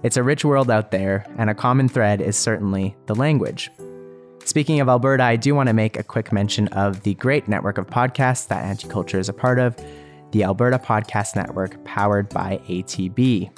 [0.03, 3.71] It's a rich world out there, and a common thread is certainly the language.
[4.45, 7.77] Speaking of Alberta, I do want to make a quick mention of the great network
[7.77, 9.75] of podcasts that Anticulture is a part of,
[10.31, 13.49] the Alberta Podcast Network, powered by ATB.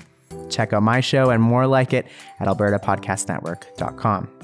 [0.49, 2.07] Check out my show and more like it
[2.39, 4.38] at albertapodcastnetwork.com.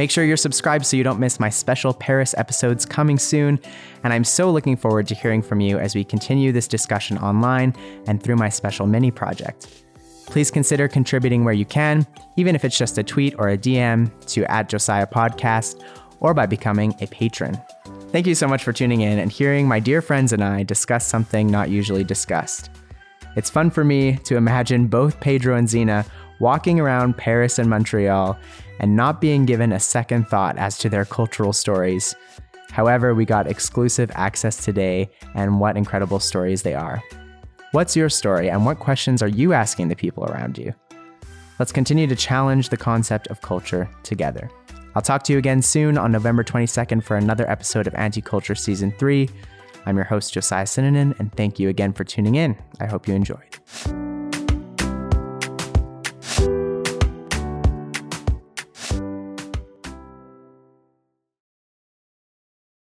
[0.00, 3.60] Make sure you're subscribed so you don't miss my special Paris episodes coming soon.
[4.02, 7.74] And I'm so looking forward to hearing from you as we continue this discussion online
[8.06, 9.68] and through my special mini project.
[10.24, 12.06] Please consider contributing where you can,
[12.38, 15.84] even if it's just a tweet or a DM to at Josiah Podcast
[16.20, 17.60] or by becoming a patron.
[18.08, 21.06] Thank you so much for tuning in and hearing my dear friends and I discuss
[21.06, 22.70] something not usually discussed.
[23.36, 26.06] It's fun for me to imagine both Pedro and Zina
[26.38, 28.38] walking around Paris and Montreal
[28.80, 32.16] and not being given a second thought as to their cultural stories.
[32.70, 37.02] However, we got exclusive access today, and what incredible stories they are.
[37.72, 40.74] What's your story, and what questions are you asking the people around you?
[41.58, 44.50] Let's continue to challenge the concept of culture together.
[44.94, 48.54] I'll talk to you again soon on November 22nd for another episode of Anti Culture
[48.54, 49.28] Season 3.
[49.86, 52.56] I'm your host, Josiah Sinanen, and thank you again for tuning in.
[52.80, 54.09] I hope you enjoyed.